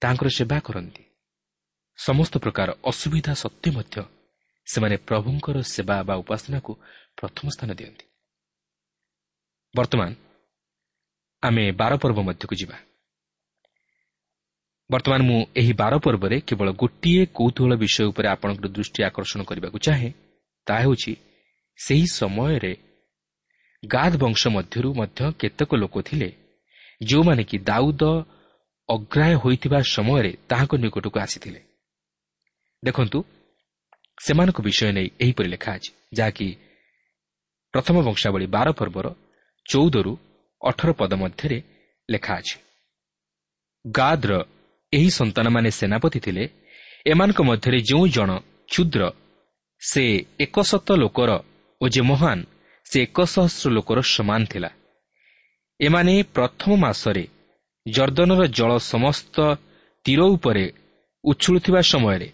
ତାହାଙ୍କର 0.00 0.28
ସେବା 0.28 0.60
କରନ୍ତି। 0.60 1.04
ସମସ୍ତ 1.96 2.38
ପ୍ରକାର 2.38 2.68
ଅସୁବିଧା 2.84 3.34
ସତ୍ତ୍ୱେ 3.34 3.70
ମଧ୍ୟ 3.76 4.02
ସେମାନେ 4.66 4.96
ପ୍ରଭୁଙ୍କର 4.96 5.62
ସେବା 5.62 6.02
ବା 6.02 6.14
ଉପାସନାକୁ 6.14 6.72
ପ୍ରଥମ 7.16 7.50
ସ୍ଥାନ 7.50 7.74
ଦିଅନ୍ତି। 7.74 8.06
ବର୍ତ୍ତମାନ 9.76 10.14
ଆମେ 11.42 11.72
ବାର 11.72 11.96
ପର୍ବ 11.96 12.18
ମଧ୍ୟକୁ 12.20 12.54
ଯିବା। 12.56 12.76
ବର୍ତ୍ତମାନ 14.90 15.22
ମୁଁ 15.22 15.46
ଏହି 15.56 15.72
ବାର 15.72 15.98
ପର୍ବରେ 15.98 16.40
କେବଳ 16.40 16.68
ଗୋଟିଏ 16.72 17.26
କୌତୁହଳ 17.26 17.72
ବିଷୟ 17.74 18.04
ଉପରେ 18.04 18.28
ଆପଣଙ୍କର 18.28 18.68
ଦୃଷ୍ଟି 18.68 19.00
ଆକର୍ଷଣ 19.02 19.42
କରିବାକୁ 19.42 19.78
ଚାହେଁ 19.78 20.10
ତାହା 20.66 20.80
ହେଉଛି 20.80 21.12
ସେହି 21.76 22.06
ସମୟରେ 22.06 22.76
ଗାଦ 23.86 24.12
ବଂଶ 24.16 24.46
ମଧ୍ୟରୁ 24.46 24.94
ମଧ୍ୟ 24.94 25.32
କେତେକ 25.38 25.74
ଲୋକ 25.74 26.02
ଥିଲେ 26.02 26.43
ଯେଉଁମାନେ 27.08 27.42
କି 27.50 27.56
ଦାଉଦ 27.68 28.02
ଅଗ୍ରାହ୍ୟ 28.88 29.36
ହୋଇଥିବା 29.42 29.78
ସମୟରେ 29.94 30.32
ତାହାଙ୍କ 30.50 30.72
ନିକଟକୁ 30.82 31.18
ଆସିଥିଲେ। 31.24 31.60
ଦେଖନ୍ତୁ 32.82 33.18
ସେମାନଙ୍କ 34.18 34.58
ବିଷୟ 34.66 34.90
ନେଇ 34.96 35.08
ଏହିପରି 35.20 35.48
ଲେଖା 35.54 35.70
ଅଛି 35.76 35.90
ଯାହାକି 36.18 36.48
ପ୍ରଥମ 37.74 37.96
ବଂଶାବଳୀ 38.06 38.46
ବାର 38.46 38.68
ପର୍ବର 38.78 39.06
ଚଉଦରୁ 39.66 40.12
ଅଠର 40.62 40.90
ପଦ 40.92 41.12
ମଧ୍ୟରେ 41.22 41.58
ଲେଖା 42.08 42.34
ଅଛି। 42.40 42.56
ଗାଦ୍ର 43.84 44.32
ଏହି 44.92 45.10
ସନ୍ତାନମାନେ 45.10 45.70
ସେନାପତି 45.70 46.18
ଥିଲେ। 46.20 46.44
ଏମାନଙ୍କ 47.06 47.38
ମଧ୍ୟରେ 47.42 47.78
ଯେଉଁ 47.80 48.04
ଜଣ 48.08 48.30
କ୍ଷୁଦ୍ର 48.70 49.02
ସେ 49.82 50.04
ଏକଶତ 50.40 50.88
ଲୋକର 51.02 51.30
ଓ 51.80 51.84
ଯେ 51.88 52.02
ମହାନ 52.10 52.38
ସେ 52.86 52.96
ଏକ 53.06 53.18
ସହସ୍ର 53.34 53.68
ଲୋକର 53.76 53.98
ସମାନ 54.14 54.40
ଥିଲା। 54.52 54.70
ଏମାନେ 55.80 56.14
ପ୍ରଥମ 56.34 56.70
ମାସରେ 56.76 57.24
ଜର୍ଦ୍ଦନର 57.86 58.42
ଜଳ 58.48 58.70
ସମସ୍ତ 58.92 59.36
ତୀର 60.04 60.20
ଉପରେ 60.34 60.64
ଉଛୁଳୁଥିବା 61.24 61.80
ସମୟରେ 61.92 62.28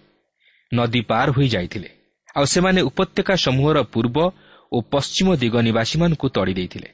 ନଦୀ 0.73 1.01
ପାର 1.11 1.27
ହୋଇଯାଇଥିଲେ 1.37 1.91
ଆଉ 2.37 2.45
ସେମାନେ 2.55 2.81
ଉପତ୍ୟକା 2.91 3.35
ସମୂହର 3.45 3.79
ପୂର୍ବ 3.95 4.17
ଓ 4.73 4.77
ପଶ୍ଚିମ 4.93 5.29
ଦିଗ 5.43 5.55
ନିବାସୀମାନଙ୍କୁ 5.69 6.27
ତଡ଼ି 6.37 6.55
ଦେଇଥିଲେ। 6.55 6.89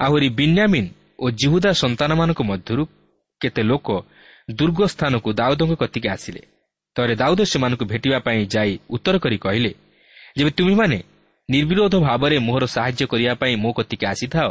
ଆହୁରି 0.00 0.28
ବିନ୍ୟାମିନ୍ 0.38 0.88
ଓ 1.18 1.24
ଜିହୁଦା 1.40 1.70
ସନ୍ତାନମାନଙ୍କ 1.82 2.40
ମଧ୍ୟରୁ 2.50 2.84
କେତେ 3.40 3.62
ଲୋକ 3.62 3.88
ଦୁର୍ଗ 4.50 4.80
ସ୍ଥାନକୁ 4.94 5.28
ଦାଉଦଙ୍କ 5.40 5.72
କତିକି 5.82 6.08
ଆସିଲେ। 6.14 6.42
ଥରେ 6.96 7.14
ଦାଉଦ 7.14 7.40
ସେମାନଙ୍କୁ 7.52 7.84
ଭେଟିବା 7.92 8.18
ପାଇଁ 8.26 8.40
ଯାଇ 8.54 8.72
ଉତ୍ତର 8.94 9.14
କରି 9.24 9.36
କହିଲେ 9.44 9.72
ଯେବେ 10.36 10.50
ତୁମେମାନେ 10.58 10.98
ନିର୍ବିରୋଧ 11.48 11.94
ଭାବରେ 12.06 12.36
ମୋହର 12.46 12.64
ସାହାଯ୍ୟ 12.74 13.04
କରିବା 13.12 13.34
ପାଇଁ 13.40 13.54
ମୋ 13.64 13.70
କତିକି 13.78 14.04
ଆସିଥାଅ 14.12 14.48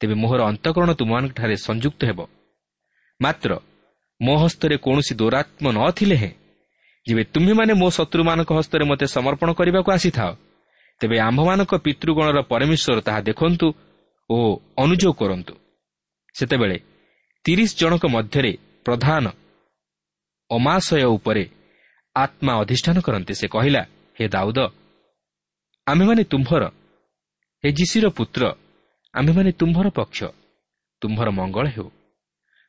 ତେବେ 0.00 0.14
ମୋହର 0.22 0.40
ଅନ୍ତଃକରଣ 0.50 0.90
ତୁମମାନଙ୍କଠାରେ 1.00 1.56
ସଂଯୁକ୍ତ 1.68 2.00
ହେବ। 2.08 2.20
ମାତ୍ର 3.20 3.50
ମୋ 4.20 4.34
ହସ୍ତରେ 4.42 4.76
କୌଣସି 4.84 5.12
ଦୌରାତ୍ମ 5.20 5.64
ନଥିଲେ 5.76 6.16
ହେଁ 6.22 6.32
ଯେବେ 7.06 7.22
ତୁମ୍ଭେମାନେ 7.32 7.72
ମୋ 7.80 7.88
ଶତ୍ରୁମାନଙ୍କ 7.96 8.50
ହସ୍ତରେ 8.58 8.84
ମୋତେ 8.90 9.06
ସମର୍ପଣ 9.16 9.48
କରିବାକୁ 9.58 9.90
ଆସିଥାଅ 9.96 10.32
ତେବେ 11.00 11.16
ଆମ୍ଭମାନଙ୍କ 11.28 11.72
ପିତୃଗଣର 11.84 12.38
ପରମେଶ୍ୱର 12.50 12.98
ତାହା 13.06 13.20
ଦେଖନ୍ତୁ 13.28 13.66
ଓ 14.30 14.36
ଅନୁଯୋଗ 14.82 15.14
କରନ୍ତୁ। 15.20 15.54
ସେତେବେଳେ 16.34 16.76
ତିରିଶ 17.44 17.70
ଜଣଙ୍କ 17.80 18.04
ମଧ୍ୟରେ 18.16 18.52
ପ୍ରଧାନ 18.86 19.24
ଅମାଶୟ 20.50 21.04
ଉପରେ 21.16 21.44
ଆତ୍ମା 22.16 22.52
ଅଧିଷ୍ଠାନ 22.62 22.96
କରନ୍ତି। 23.06 23.32
ସେ 23.40 23.46
କହିଲା 23.54 23.82
ହେ 24.16 24.24
ଦାଉଦ 24.34 24.58
ଆମେମାନେ 25.86 26.22
ତୁମ୍ଭର 26.32 26.62
ହେ 27.64 27.68
ଜିସିର 27.78 28.06
ପୁତ୍ର 28.18 28.42
ଆମେମାନେ 29.16 29.50
ତୁମ୍ଭର 29.60 29.86
ପକ୍ଷ 29.98 30.18
ତୁମ୍ଭର 31.02 31.28
ମଙ୍ଗଳ 31.38 31.66
ହେଉ। 31.66 31.88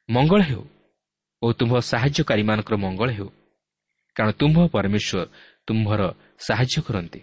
ମଙ୍ଗଳ 0.09 0.41
ହେଉ 0.49 0.63
ଓ 1.41 1.45
ତୁମ୍ଭ 1.59 1.73
ସାହାଯ୍ୟକାରୀମାନଙ୍କର 1.91 2.75
ମଙ୍ଗଳ 2.85 3.09
ହେଉ। 3.17 3.29
କାରଣ 4.15 4.29
ତୁମ୍ଭ 4.39 4.57
ପରମେଶ୍ୱର 4.73 5.19
ତୁମ୍ଭର 5.67 6.01
ସାହାଯ୍ୟ 6.47 6.79
କରନ୍ତି। 6.87 7.21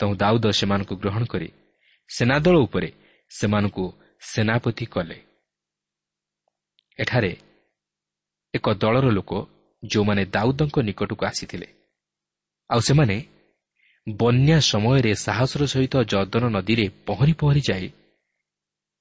ତେଣୁ 0.00 0.12
ଦାଉଦ 0.22 0.44
ସେମାନଙ୍କୁ 0.58 0.94
ଗ୍ରହଣ 1.02 1.22
କରି 1.32 1.48
ସେନାଦଳ 2.10 2.54
ଉପରେ 2.66 2.88
ସେମାନଙ୍କୁ 3.30 3.84
ସେନାପତି 4.22 4.86
କଲେ। 4.94 5.18
ଏଠାରେ 6.98 7.32
ଏକ 8.54 8.66
ଦଳର 8.82 9.06
ଲୋକ 9.16 9.32
ଯେଉଁମାନେ 9.82 10.22
ଦାଉଦଙ୍କ 10.34 10.76
ନିକଟକୁ 10.88 11.22
ଆସିଥିଲେ 11.30 11.68
ଆଉ 12.70 12.80
ସେମାନେ 12.88 13.16
ବନ୍ୟା 14.06 14.58
ସମୟରେ 14.70 15.12
ସାହସର 15.24 15.62
ସହିତ 15.72 15.94
ଜର୍ଦ୍ଦନ 16.12 16.44
ନଦୀରେ 16.56 16.86
ପହଁରି 17.06 17.32
ପହଁରି 17.40 17.62
ଯାଇ 17.68 17.86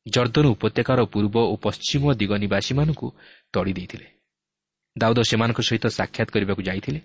ଜର୍ଦ୍ଦନ 0.08 0.46
ଉପତ୍ୟକାର 0.46 1.06
ପୂର୍ବ 1.06 1.36
ଓ 1.38 1.56
ପଶ୍ଚିମ 1.56 2.14
ଦିଗ 2.14 2.32
ନିବାସୀମାନଙ୍କୁ 2.38 3.12
ତଡ଼ି 3.54 3.74
ଦେଇଥିଲେ। 3.74 4.08
ଦାଉଦ 4.98 5.20
ସେମାନଙ୍କ 5.22 5.62
ସହିତ 5.62 5.88
ସାକ୍ଷାତ 5.88 6.30
କରିବାକୁ 6.32 6.62
ଯାଇଥିଲେ। 6.62 7.02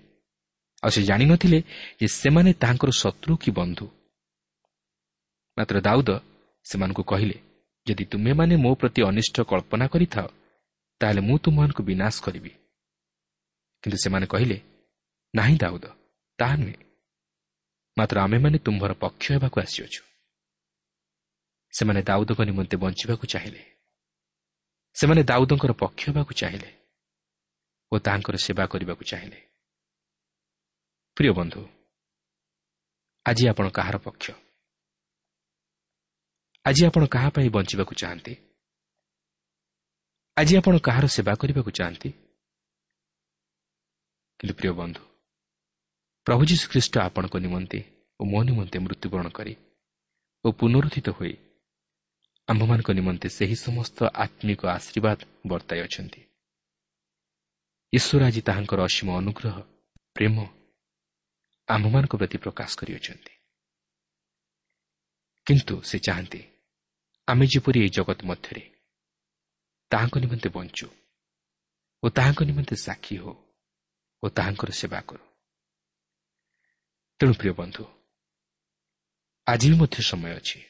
ଆଉ 0.82 0.90
ସେ 0.90 1.02
ଜାଣିନଥିଲେ 1.02 1.62
ଯେ 2.00 2.06
ସେମାନେ 2.08 2.52
ତାହାଙ୍କର 2.52 2.90
ଶତ୍ରୁ 2.90 3.36
କି 3.36 3.50
ବନ୍ଧୁ। 3.50 3.86
ମାତ୍ର 5.58 5.80
ଦାଉଦ 5.80 6.10
ସେମାନଙ୍କୁ 6.64 7.02
କହିଲେ 7.02 7.34
ଯଦି 7.86 8.04
ତୁମେମାନେ 8.04 8.56
ମୋ 8.56 8.74
ପ୍ରତି 8.74 9.02
ଅନିଷ୍ଟ 9.02 9.40
କଳ୍ପନା 9.40 9.86
କରିଥାଅ 9.86 10.28
ତାହେଲେ 11.00 11.20
ମୁଁ 11.20 11.38
ତୁମମାନଙ୍କୁ 11.38 11.82
ବିନାଶ 11.82 12.20
କରିବି। 12.20 12.50
କିନ୍ତୁ 13.82 13.96
ସେମାନେ 14.04 14.26
କହିଲେ 14.26 14.60
ନାହିଁ 15.34 15.56
ଦାଉଦ 15.56 15.84
ତାହା 16.38 16.56
ନୁହେଁ। 16.56 16.76
ମାତ୍ର 17.98 18.20
ଆମେମାନେ 18.20 18.58
ତୁମ୍ଭର 18.58 18.92
ପକ୍ଷ 18.92 19.32
ହେବାକୁ 19.32 19.60
ଆସିଅଛୁ। 19.60 20.09
ସେମାନେ 21.72 22.00
ଦାଉଦଙ୍କ 22.02 22.40
ନିମନ୍ତେ 22.42 22.76
ବଞ୍ଚିବାକୁ 22.76 23.24
ଚାହିଁଲେ। 23.26 23.62
ସେମାନେ 24.96 25.22
ଦାଉଦଙ୍କର 25.22 25.72
ପକ୍ଷ 25.72 26.02
ହେବାକୁ 26.08 26.32
ଚାହିଁଲେ 26.40 26.70
ଓ 27.92 27.94
ତାହାଙ୍କର 27.98 28.36
ସେବା 28.46 28.64
କରିବାକୁ 28.66 29.04
ଚାହିଁଲେ। 29.04 29.40
ପ୍ରିୟ 31.16 31.32
ବନ୍ଧୁ 31.32 31.62
ଆଜି 33.26 33.44
ଆପଣ 33.48 33.66
କାହାର 33.68 33.96
ପକ୍ଷ? 33.98 34.26
ଆଜି 36.64 36.82
ଆପଣ 36.86 37.02
କାହା 37.06 37.28
ପାଇଁ 37.34 37.48
ବଞ୍ଚିବାକୁ 37.50 37.92
ଚାହାନ୍ତି? 38.00 38.34
ଆଜି 40.36 40.52
ଆପଣ 40.60 40.74
କାହାର 40.86 41.04
ସେବା 41.06 41.32
କରିବାକୁ 41.40 41.70
ଚାହାନ୍ତି? 41.70 42.10
କିନ୍ତୁ 44.40 44.54
ପ୍ରିୟ 44.54 44.72
ବନ୍ଧୁ 44.72 45.02
ପ୍ରଭୁ 46.26 46.42
ଯୀଶୁଖ୍ରୀଷ୍ଟ 46.50 46.94
ଆପଣଙ୍କ 46.98 47.34
ନିମନ୍ତେ 47.36 47.78
ଓ 48.20 48.22
ମୋ 48.24 48.40
ନିମନ୍ତେ 48.42 48.76
ମୃତ୍ୟୁବରଣ 48.78 49.28
କରି 49.28 49.54
ଓ 50.44 50.48
ପୁନରୁଦ୍ଧିତ 50.52 51.08
ହୋଇ 51.10 51.34
ଆମ୍ଭମାନଙ୍କ 52.50 52.90
ନିମନ୍ତେ 52.90 53.28
ସେହି 53.28 53.56
ସମସ୍ତ 53.56 53.98
ଆତ୍ମିକ 54.14 54.60
ଆଶୀର୍ବାଦ 54.66 55.18
ବର୍ତ୍ତାଇ 55.46 55.80
ଅଛନ୍ତି। 55.80 56.20
ଈଶ୍ୱର 57.92 58.22
ଆଜି 58.26 58.40
ତାହାଙ୍କର 58.40 58.80
ଅସୀମ 58.82 59.08
ଅନୁଗ୍ରହ 59.16 59.56
ପ୍ରେମ 60.14 60.36
ଆମ୍ଭମାନଙ୍କ 61.68 62.14
ପ୍ରତି 62.16 62.38
ପ୍ରକାଶ 62.38 62.70
କରିଅଛନ୍ତି। 62.76 63.32
କିନ୍ତୁ 65.46 65.74
ସେ 65.82 65.98
ଚାହାନ୍ତି 65.98 66.42
ଆମେ 67.28 67.44
ଯେପରି 67.46 67.78
ଏହି 67.80 67.90
ଜଗତ 67.90 68.20
ମଧ୍ୟରେ 68.24 68.62
ତାହାଙ୍କ 69.90 70.14
ନିମନ୍ତେ 70.18 70.48
ବଞ୍ଚୁ 70.48 70.86
ଓ 72.02 72.06
ତାହାଙ୍କ 72.08 72.40
ନିମନ୍ତେ 72.42 72.76
ସାକ୍ଷୀ 72.76 73.14
ହେଉ 73.16 73.34
ଓ 74.22 74.26
ତାହାଙ୍କର 74.28 74.70
ସେବା 74.70 75.00
କରୁ। 75.00 75.24
ତେଣୁ 77.20 77.32
ପ୍ରିୟ 77.34 77.52
ବନ୍ଧୁ 77.52 77.84
ଆଜି 79.46 79.66
ବି 79.70 79.76
ମଧ୍ୟ 79.78 79.96
ସମୟ 80.02 80.32
ଅଛି। 80.36 80.69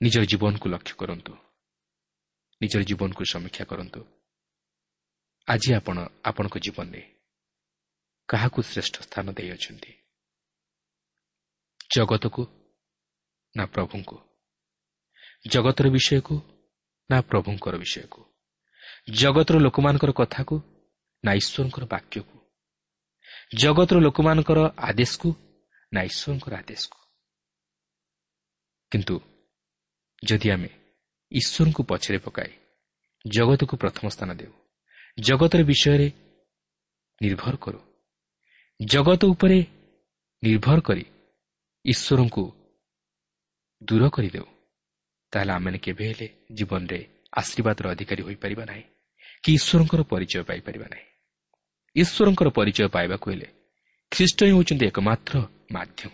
ନିଜର 0.00 0.24
ଜୀବନକୁ 0.24 0.66
ଲକ୍ଷ୍ୟ 0.68 0.94
କରନ୍ତୁ 0.96 1.32
ନିଜର 2.60 2.82
ଜୀବନକୁ 2.82 3.22
ସମୀକ୍ଷା 3.24 3.64
କରନ୍ତୁ 3.64 4.00
ଆଜି 5.48 5.70
ଆପଣ 5.74 5.96
ଆପଣଙ୍କ 6.24 6.56
ଜୀବନରେ 6.58 7.02
କାହାକୁ 8.28 8.58
ଶ୍ରେଷ୍ଠ 8.62 8.94
ସ୍ଥାନ 9.06 9.26
ଦେଇଅଛନ୍ତି 9.32 9.92
ଜଗତକୁ 11.90 12.42
ନା 13.54 13.64
ପ୍ରଭୁଙ୍କୁ 13.66 14.16
ଜଗତର 15.44 15.86
ବିଷୟକୁ 15.90 16.34
ନା 17.10 17.18
ପ୍ରଭୁଙ୍କର 17.22 17.74
ବିଷୟକୁ 17.76 18.20
ଜଗତର 19.14 19.56
ଲୋକମାନଙ୍କର 19.58 20.12
କଥାକୁ 20.12 20.56
ନା 21.24 21.32
ଈଶ୍ୱରଙ୍କର 21.34 21.84
ବାକ୍ୟକୁ 21.86 22.36
ଜଗତର 23.56 23.96
ଲୋକମାନଙ୍କର 24.00 24.60
ଆଦେଶକୁ 24.88 25.28
ନା 25.92 26.00
ଈଶ୍ୱରଙ୍କର 26.02 26.52
ଆଦେଶକୁ 26.56 26.98
କିନ୍ତୁ 28.92 29.16
ଯଦି 30.22 30.48
ଆମେ 30.50 30.70
ଈଶ୍ୱରଙ୍କୁ 31.32 31.82
ପଛରେ 31.82 32.18
ପକାଇ 32.18 32.52
ଜଗତକୁ 33.24 33.74
ପ୍ରଥମ 33.76 34.04
ସ୍ଥାନ 34.08 34.30
ଦେଉ 34.34 34.52
ଜଗତର 35.18 35.60
ବିଷୟରେ 35.62 36.08
ନିର୍ଭର 37.20 37.54
କରୁ 37.56 37.80
ଜଗତ 38.80 39.22
ଉପରେ 39.26 39.58
ନିର୍ଭର 40.42 40.78
କରି 40.80 41.04
ଈଶ୍ୱରଙ୍କୁ 41.84 42.44
ଦୂର 43.82 44.02
କରିଦେଉ 44.08 44.48
ତାହେଲେ 45.32 45.52
ଆମେମାନେ 45.52 45.78
କେବେ 45.78 46.04
ହେଲେ 46.10 46.26
ଜୀବନରେ 46.52 47.00
ଆଶୀର୍ବାଦର 47.32 47.84
ଅଧିକାରୀ 47.90 48.22
ହୋଇପାରିବା 48.22 48.64
ନାହିଁ 48.64 48.84
କି 49.44 49.50
ଈଶ୍ୱରଙ୍କର 49.54 50.00
ପରିଚୟ 50.02 50.42
ପାଇପାରିବା 50.42 50.86
ନାହିଁ। 50.88 51.06
ଈଶ୍ୱରଙ୍କର 51.96 52.48
ପରିଚୟ 52.50 52.88
ପାଇବାକୁ 52.88 53.26
ହେଲେ 53.30 53.48
ଖ୍ରୀଷ୍ଟ 54.12 54.38
ହିଁ 54.44 54.52
ହେଉଛନ୍ତି 54.54 54.84
ଏକମାତ୍ର 54.86 55.34
ମାଧ୍ୟମ 55.72 56.12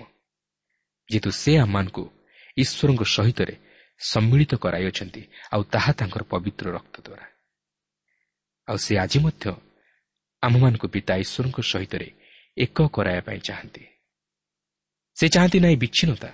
ଯେହେତୁ 1.10 1.30
ସେ 1.32 1.52
ଆମମାନଙ୍କୁ 1.58 2.04
ଈଶ୍ୱରଙ୍କ 2.56 3.02
ସହିତ 3.16 3.40
ସମ୍ମିଳିତ 4.00 4.54
କରାଇଅଛନ୍ତି 4.54 5.22
ଆଉ 5.52 5.62
ତାହା 5.64 5.92
ତାଙ୍କର 5.92 6.22
ପବିତ୍ର 6.22 6.66
ରକ୍ତ 6.72 6.96
ଦ୍ୱାରା। 7.00 7.26
ଆଉ 8.68 8.76
ସେ 8.76 8.92
ଆଜି 8.98 9.18
ମଧ୍ୟ 9.18 9.44
ଆମମାନଙ୍କୁ 10.42 10.86
ପିତା 10.88 11.14
ଈଶ୍ୱରଙ୍କ 11.16 11.58
ସହିତ 11.62 11.94
ଏକ 12.56 12.76
କରାଇବା 12.92 13.22
ପାଇଁ 13.26 13.40
ଚାହାନ୍ତି। 13.40 13.82
ସେ 15.16 15.26
ଚାହାନ୍ତି 15.28 15.58
ନାହିଁ 15.60 15.76
ବିଚ୍ଛିନ୍ନତା। 15.76 16.30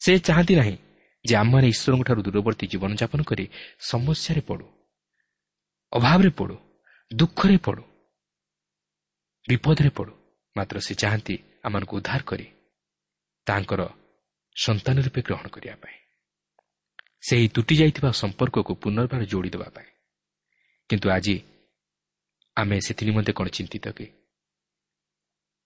ସେ 0.00 0.18
ଚାହାନ୍ତି 0.18 0.54
ନାହିଁ 0.54 0.76
ଯେ 1.24 1.34
ଆମମାନେ 1.36 1.66
ଈଶ୍ୱରଙ୍କଠାରୁ 1.68 2.20
ଦୂରବର୍ତ୍ତୀ 2.26 2.66
ଜୀବନଯାପନ 2.72 3.20
କରି 3.22 3.44
ସମସ୍ୟାରେ 3.90 4.40
ପଡ଼ୁ 4.40 4.66
ଅଭାବରେ 5.92 6.30
ପଡ଼ୁ 6.30 6.56
ଦୁଃଖରେ 7.10 7.56
ପଡ଼ୁ 7.66 7.82
ବିପଦରେ 9.48 9.90
ପଡ଼ୁ। 9.90 10.12
ମାତ୍ର 10.56 10.76
ସେ 10.80 10.94
ଚାହାନ୍ତି 10.94 11.34
ଆମମାନଙ୍କୁ 11.64 11.94
ଉଦ୍ଧାର 11.96 12.20
କରି 12.22 12.46
ତାଙ୍କର 13.46 13.80
ସନ୍ତାନ 14.56 14.96
ରୂପେ 15.06 15.20
ଗ୍ରହଣ 15.22 15.46
କରିବା 15.48 15.74
ପାଇଁ। 15.74 15.96
ସେହି 17.22 17.48
ତୁଟି 17.48 17.74
ଯାଇଥିବା 17.76 18.10
ସମ୍ପର୍କକୁ 18.12 18.72
ପୁନର୍ବାର 18.74 19.22
ଯୋଡ଼ି 19.24 19.50
ଦେବା 19.50 19.68
ପାଇଁ। 19.74 19.88
କିନ୍ତୁ 20.90 21.06
ଆଜି 21.10 21.36
ଆମେ 22.56 22.76
ସେଥି 22.80 23.02
ନିମନ୍ତେ 23.06 23.32
କ'ଣ 23.32 23.46
ଚିନ୍ତିତ 23.48 23.86
କି? 23.98 24.06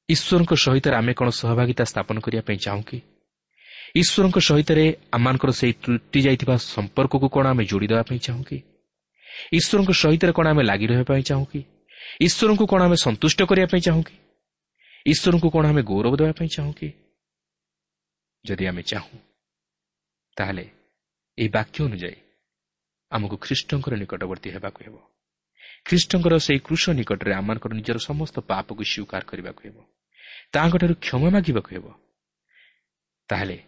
ଈଶ୍ୱରଙ୍କ 0.08 0.52
ସହିତ 0.54 0.86
ଆମେ 1.00 1.12
କ'ଣ 1.14 1.28
ସହଭାଗିତା 1.30 1.84
ସ୍ଥାପନ 1.84 2.16
କରିବା 2.20 2.42
ପାଇଁ 2.42 2.58
ଚାହୁଁ 2.66 2.82
କି? 2.82 2.98
ଈଶ୍ୱରଙ୍କ 4.00 4.38
ସହିତ 4.48 4.70
ଆମମାନଙ୍କର 5.12 5.50
ସେହି 5.50 5.74
ତ୍ରୁଟି 5.82 6.20
ଯାଇଥିବା 6.26 6.56
ସମ୍ପର୍କକୁ 6.74 7.26
କ'ଣ 7.34 7.44
ଆମେ 7.46 7.64
ଯୋଡ଼ିଦେବା 7.70 8.02
ପାଇଁ 8.08 8.18
ଚାହୁଁ 8.26 8.42
କି? 8.44 8.58
ଈଶ୍ୱରଙ୍କ 9.52 9.90
ସହିତ 10.02 10.22
କ'ଣ 10.36 10.46
ଆମେ 10.52 10.62
ଲାଗି 10.62 10.86
ରହିବା 10.90 11.04
ପାଇଁ 11.10 11.22
ଚାହୁଁ 11.30 11.46
କି? 11.52 11.60
ଈଶ୍ୱରଙ୍କୁ 12.20 12.64
କ'ଣ 12.66 12.80
ଆମେ 12.86 12.96
ସନ୍ତୁଷ୍ଟ 13.06 13.40
କରିବା 13.50 13.66
ପାଇଁ 13.72 13.82
ଚାହୁଁ 13.86 14.02
କି? 14.08 14.16
ଈଶ୍ୱରଙ୍କୁ 15.06 15.48
କ'ଣ 15.54 15.64
ଆମେ 15.70 15.82
ଗୌରବ 15.90 16.12
ଦେବା 16.20 16.32
ପାଇଁ 16.38 16.48
ଚାହୁଁ 16.56 16.72
କି? 16.78 16.88
ଯଦି 18.44 18.64
ଆମେ 18.66 18.82
ଚାହୁଁ 18.82 19.16
ତାହେଲେ 20.36 20.64
ଏହି 21.38 21.48
ବାକ୍ୟ 21.48 21.78
ଅନୁଯାୟୀ 21.84 22.16
ଆମକୁ 23.12 23.36
ଖ୍ରୀଷ୍ଟଙ୍କର 23.36 23.94
ନିକଟବର୍ତ୍ତୀ 23.94 24.48
ହେବାକୁ 24.50 24.80
ହେବ। 24.84 24.96
ଖ୍ରୀଷ୍ଟଙ୍କର 25.84 26.34
ସେହି 26.38 26.60
କୃଷ 26.64 26.84
ନିକଟରେ 26.90 27.32
ଆମମାନଙ୍କର 27.34 27.72
ନିଜର 27.74 27.98
ସମସ୍ତ 27.98 28.36
ପାପକୁ 28.50 28.82
ସ୍ୱୀକାର 28.92 29.22
କରିବାକୁ 29.30 29.60
ହେବ। 29.66 29.76
ତାହାଙ୍କଠାରୁ 30.52 30.94
କ୍ଷମା 31.04 31.28
ମାଗିବାକୁ 31.36 31.70
ହେବ। 31.76 31.86
ତାହେଲେ 33.28 33.58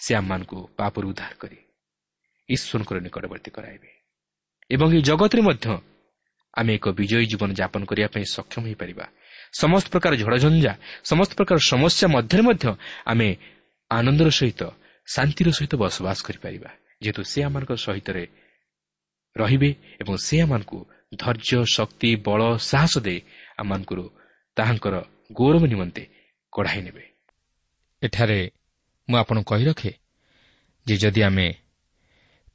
ସେ 0.00 0.12
ଆମମାନଙ୍କୁ 0.14 0.56
ପାପରୁ 0.78 1.06
ଉଦ୍ଧାର 1.08 1.32
କରି 1.42 1.58
ଈଶ୍ୱରଙ୍କର 2.48 2.96
ନିକଟବର୍ତ୍ତୀ 3.06 3.50
କରାଇବେ। 3.56 3.90
ଏବଂ 4.70 4.88
ଏହି 4.92 5.02
ଜଗତରେ 5.02 5.42
ମଧ୍ୟ 5.48 5.66
ଆମେ 6.54 6.72
ଏକ 6.74 6.86
ବିଜୟୀ 6.98 7.26
ଜୀବନ 7.32 7.50
ଯାପନ 7.60 7.82
କରିବା 7.84 8.08
ପାଇଁ 8.14 8.24
ସକ୍ଷମ 8.36 8.62
ହୋଇପାରିବା। 8.66 9.06
ସମସ୍ତ 9.62 9.86
ପ୍ରକାର 9.92 10.12
ଝଡ଼ଝଞ୍ଝା 10.22 10.72
ସମସ୍ତ 11.10 11.32
ପ୍ରକାର 11.38 11.56
ସମସ୍ୟା 11.72 12.06
ମଧ୍ୟରେ 12.14 12.42
ମଧ୍ୟ 12.48 12.64
ଆମେ 13.06 13.28
ଆନନ୍ଦର 13.90 14.28
ସହିତ 14.40 14.62
ଶାନ୍ତିର 15.14 15.48
ସହିତ 15.58 15.72
ବସବାସ 15.82 16.18
କରିପାରିବା। 16.26 16.70
ଯେହେତୁ 17.02 17.22
ସେ 17.22 17.38
ଆମମାନଙ୍କ 17.42 17.72
ସହିତ 17.84 18.08
ରହିବେ 19.36 19.70
ଏବଂ 20.00 20.14
ସେ 20.26 20.36
ଆମମାନଙ୍କୁ 20.44 20.78
ଧୈର୍ଯ୍ୟ 21.16 21.58
ଶକ୍ତି 21.76 22.10
ବଳ 22.16 22.40
ସାହସ 22.60 22.94
ଦେଇ 22.98 23.18
ଆମମାନଙ୍କର 23.58 24.00
ତାହାଙ୍କର 24.56 24.94
ଗୌରବ 25.32 25.62
ନିମନ୍ତେ 25.66 26.02
କଢ଼ାଇ 26.52 26.80
ନେବେ। 26.82 27.04
ଏଠାରେ 28.02 28.38
ମୁଁ 29.08 29.16
ଆପଣଙ୍କୁ 29.22 29.48
କହି 29.50 29.64
ରଖେ 29.64 29.92
ଯେ 30.86 30.94
ଯଦି 30.96 31.20
ଆମେ 31.22 31.46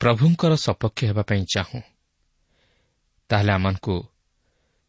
ପ୍ରଭୁଙ୍କର 0.01 0.53
ସପକ୍ଷ 0.65 0.99
ହେବା 1.09 1.23
ପାଇଁ 1.29 1.41
ଚାହୁଁ 1.53 1.79
ତାହେଲେ 3.29 3.51
ଆମମାନଙ୍କୁ 3.51 3.95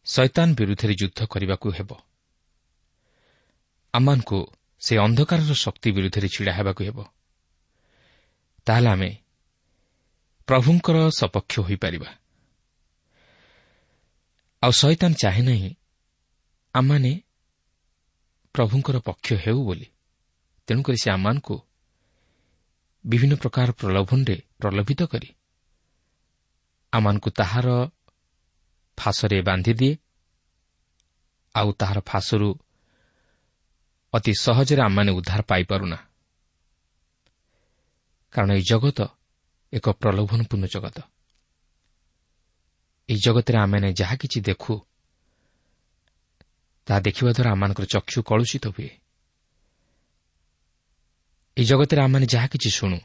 ଶୈତାନ 0.05 0.47
ବିରୁଦ୍ଧରେ 0.59 0.93
ଯୁଦ୍ଧ 1.01 1.19
କରିବାକୁ 1.31 1.67
ହେବ। 1.77 1.89
ଆମମାନଙ୍କୁ 3.93 4.39
ସେ 4.81 4.93
ଅନ୍ଧକାରର 4.97 5.53
ଶକ୍ତି 5.63 5.89
ବିରୁଦ୍ଧରେ 5.91 6.27
ଛିଡ଼ା 6.35 6.53
ହେବାକୁ 6.57 6.81
ହେବ। 6.87 6.97
ତାହେଲେ 8.67 8.89
ଆମେ 8.89 9.09
ପ୍ରଭୁଙ୍କର 10.49 10.97
ସପକ୍ଷ 11.09 11.53
ହୋଇପାରିବା। 11.59 12.09
ଆଉ 14.63 14.71
ଶୈତାନ 14.71 15.11
ଚାହେଁ 15.13 15.43
ନାହିଁ 15.45 15.71
ଆମମାନେ 16.75 17.11
ପ୍ରଭୁଙ୍କର 18.55 18.97
ପକ୍ଷ 18.99 19.27
ହେଉ 19.45 19.59
ବୋଲି। 19.63 19.87
ତେଣୁକରି 20.67 20.97
ସେ 20.97 21.09
ଆମମାନଙ୍କୁ 21.11 21.55
ବିଭିନ୍ନ 23.05 23.33
ପ୍ରକାର 23.35 23.67
ପ୍ରଲୋଭନରେ 23.71 24.35
ପ୍ରଲୋଭିତ 24.59 25.01
କରି 25.03 25.29
ଆମମାନଙ୍କୁ 26.93 27.29
ତାହାର 27.29 27.67
ଫାଶରେ 28.97 29.41
ବାନ୍ଧିଦିଏ 29.41 29.93
ଆଉ 31.55 31.69
ତାହାର 31.73 31.99
ଫାଶରୁ 32.05 32.49
ଅତି 34.13 34.31
ସହଜରେ 34.41 34.81
ଆମମାନେ 34.81 35.11
ଉଦ୍ଧାର 35.11 35.41
ପାଇପାରୁନା। 35.41 35.97
କାରଣ 38.33 38.49
ଏହି 38.51 38.61
ଜଗତ 38.61 38.99
ଏକ 39.73 39.85
ପ୍ରଲୋଭନପୂର୍ଣ୍ଣ 40.01 40.65
ଜଗତ। 40.65 40.97
ଏହି 43.09 43.19
ଜଗତରେ 43.25 43.57
ଆମମାନେ 43.57 43.87
ଯାହା 43.93 44.15
କିଛି 44.21 44.39
ଦେଖୁ 44.41 44.73
ତାହା 46.87 46.99
ଦେଖିବା 46.99 47.31
ଦ୍ୱାରା 47.31 47.49
ଆମମାନଙ୍କର 47.51 47.85
ଚକ୍ଷୁ 47.85 48.19
କଳୁଷିତ 48.23 48.65
ହୁଏ। 48.67 48.91
ଏହି 51.57 51.65
ଜଗତରେ 51.65 51.99
ଆମମାନେ 52.01 52.25
ଯାହା 52.25 52.47
କିଛି 52.47 52.69
ଶୁଣୁ 52.69 52.99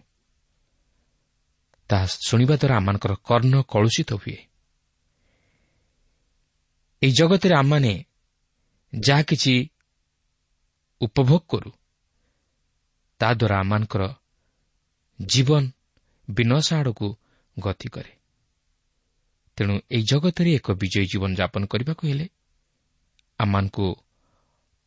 ତାହା 1.90 2.07
ଶୁଣିବା 2.29 2.55
ଦ୍ୱାରା 2.57 2.74
ଆମମାନଙ୍କର 2.77 3.12
କର୍ଣ୍ଣ 3.29 3.55
କଳୁଷିତ 3.68 4.11
ହୁଏ। 4.14 4.38
ଏହି 7.03 7.12
ଜଗତରେ 7.12 7.55
ଆମମାନେ 7.55 7.92
ଯାହା 8.92 9.22
କିଛି 9.22 9.55
ଉପଭୋଗ 11.00 11.42
କରୁ 11.50 11.70
ତାଦ୍ୱାରା 13.20 13.57
ଆମମାନଙ୍କର 13.59 14.03
ଜୀବନ 15.20 15.62
ବିନାଶ 16.31 16.75
ଆଡ଼କୁ 16.75 17.17
ଗତି 17.59 17.89
କରେ। 17.89 18.13
ତେଣୁ 19.57 19.75
ଏହି 19.91 20.03
ଜଗତରେ 20.03 20.51
ଏକ 20.55 20.73
ବିଜୟୀ 20.73 21.07
ଜୀବନ 21.07 21.35
ଯାପନ 21.35 21.67
କରିବାକୁ 21.67 22.03
ହେଲେ 22.09 22.29
ଆମମାନଙ୍କୁ 23.39 23.87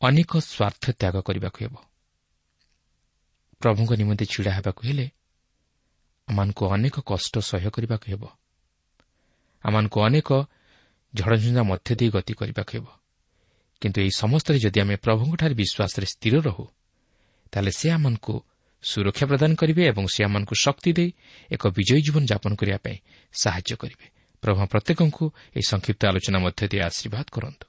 ଅନେକ 0.01 0.31
ସ୍ୱାର୍ଥ 0.39 0.83
ତ୍ୟାଗ 0.91 1.15
କରିବାକୁ 1.21 1.59
ହେବ। 1.63 1.75
ପ୍ରଭୁଙ୍କ 3.61 3.91
ନିମନ୍ତେ 3.93 4.25
ଛିଡ଼ା 4.25 4.51
ହେବାକୁ 4.51 4.81
ହେଲେ 4.87 5.11
ଆମମାନଙ୍କୁ 6.27 6.63
ଅନେକ 6.73 6.95
କଷ୍ଟ 6.99 7.39
ସହ୍ୟ 7.39 7.69
କରିବାକୁ 7.69 8.05
ହେବ। 8.11 8.23
ଆମମାନଙ୍କୁ 9.63 9.97
ଅନେକ 10.01 10.29
ଝଡ଼ଝଞ୍ଝା 11.15 11.63
ମଧ୍ୟ 11.63 11.95
ଦେଇ 11.95 12.09
ଗତି 12.09 12.33
କରିବାକୁ 12.33 12.71
ହେବ। 12.77 12.87
କିନ୍ତୁ 13.81 14.01
ଏହି 14.01 14.11
ସମସ୍ତରେ 14.17 14.59
ଯଦି 14.59 14.79
ଆମେ 14.81 14.95
ପ୍ରଭୁଙ୍କଠାରେ 14.95 15.53
ବିଶ୍ୱାସରେ 15.53 16.05
ସ୍ଥିର 16.05 16.35
ରହୁ 16.41 16.65
ତାହେଲେ 17.51 17.71
ସେ 17.71 17.87
ଆମମାନଙ୍କୁ 17.91 18.35
ସୁରକ୍ଷା 18.83 19.25
ପ୍ରଦାନ 19.27 19.55
କରିବେ 19.55 19.83
ଏବଂ 19.87 20.05
ସେ 20.05 20.23
ଆମମାନଙ୍କୁ 20.23 20.55
ଶକ୍ତି 20.55 20.91
ଦେଇ 20.93 21.09
ଏକ 21.51 21.67
ବିଜୟୀ 21.67 22.01
ଜୀବନ 22.01 22.23
ଯାପନ 22.25 22.51
କରିବା 22.55 22.77
ପାଇଁ 22.77 22.97
ସାହାଯ୍ୟ 23.33 23.75
କରିବେ। 23.75 24.05
ପ୍ରଭୁ 24.43 24.61
ପ୍ରତ୍ୟେକଙ୍କୁ 24.65 25.25
ଏହି 25.57 25.65
ସଂକ୍ଷିପ୍ତ 25.67 26.01
ଆଲୋଚନା 26.07 26.39
ମଧ୍ୟ 26.39 26.63
ଦେଇ 26.67 26.81
ଆଶୀର୍ବାଦ 26.81 27.25
କରନ୍ତୁ। 27.31 27.65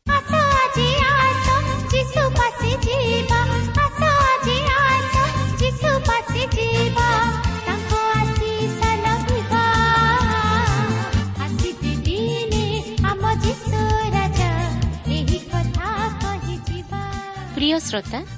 ପ୍ରିୟ 17.55 17.79
ଶ୍ରୋତା 17.79 18.38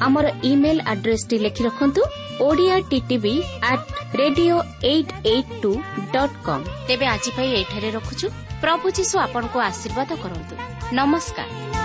ଆମର 0.00 0.26
ଇମେଲ୍ 0.42 0.80
ଆଡ୍ରେସ୍ଟି 0.92 1.36
ଲେଖି 1.38 1.62
ରଖନ୍ତୁ 1.64 2.02
Odia 2.40 2.76
TV 2.90 3.34
at 3.62 3.86
radio 4.16 4.56
eight 4.82 5.12
eight 5.26 5.52
two 5.62 5.72
dot 6.12 6.36
com 6.44 6.64
ତେବେ 6.88 7.06
ଆଜି 7.06 7.30
ପାଇଁ 7.36 7.50
ଏଠାରେ 7.60 7.88
ରଖୁଛୁ। 7.90 8.26
ପ୍ରଭୁ 8.62 8.86
ଯୀଶୁ 8.98 9.14
ଆପଣଙ୍କୁ 9.18 9.58
ଆଶୀର୍ବାଦ 9.60 10.10
କରନ୍ତୁ। 10.22 10.54
ନମସ୍କାର। 10.92 11.77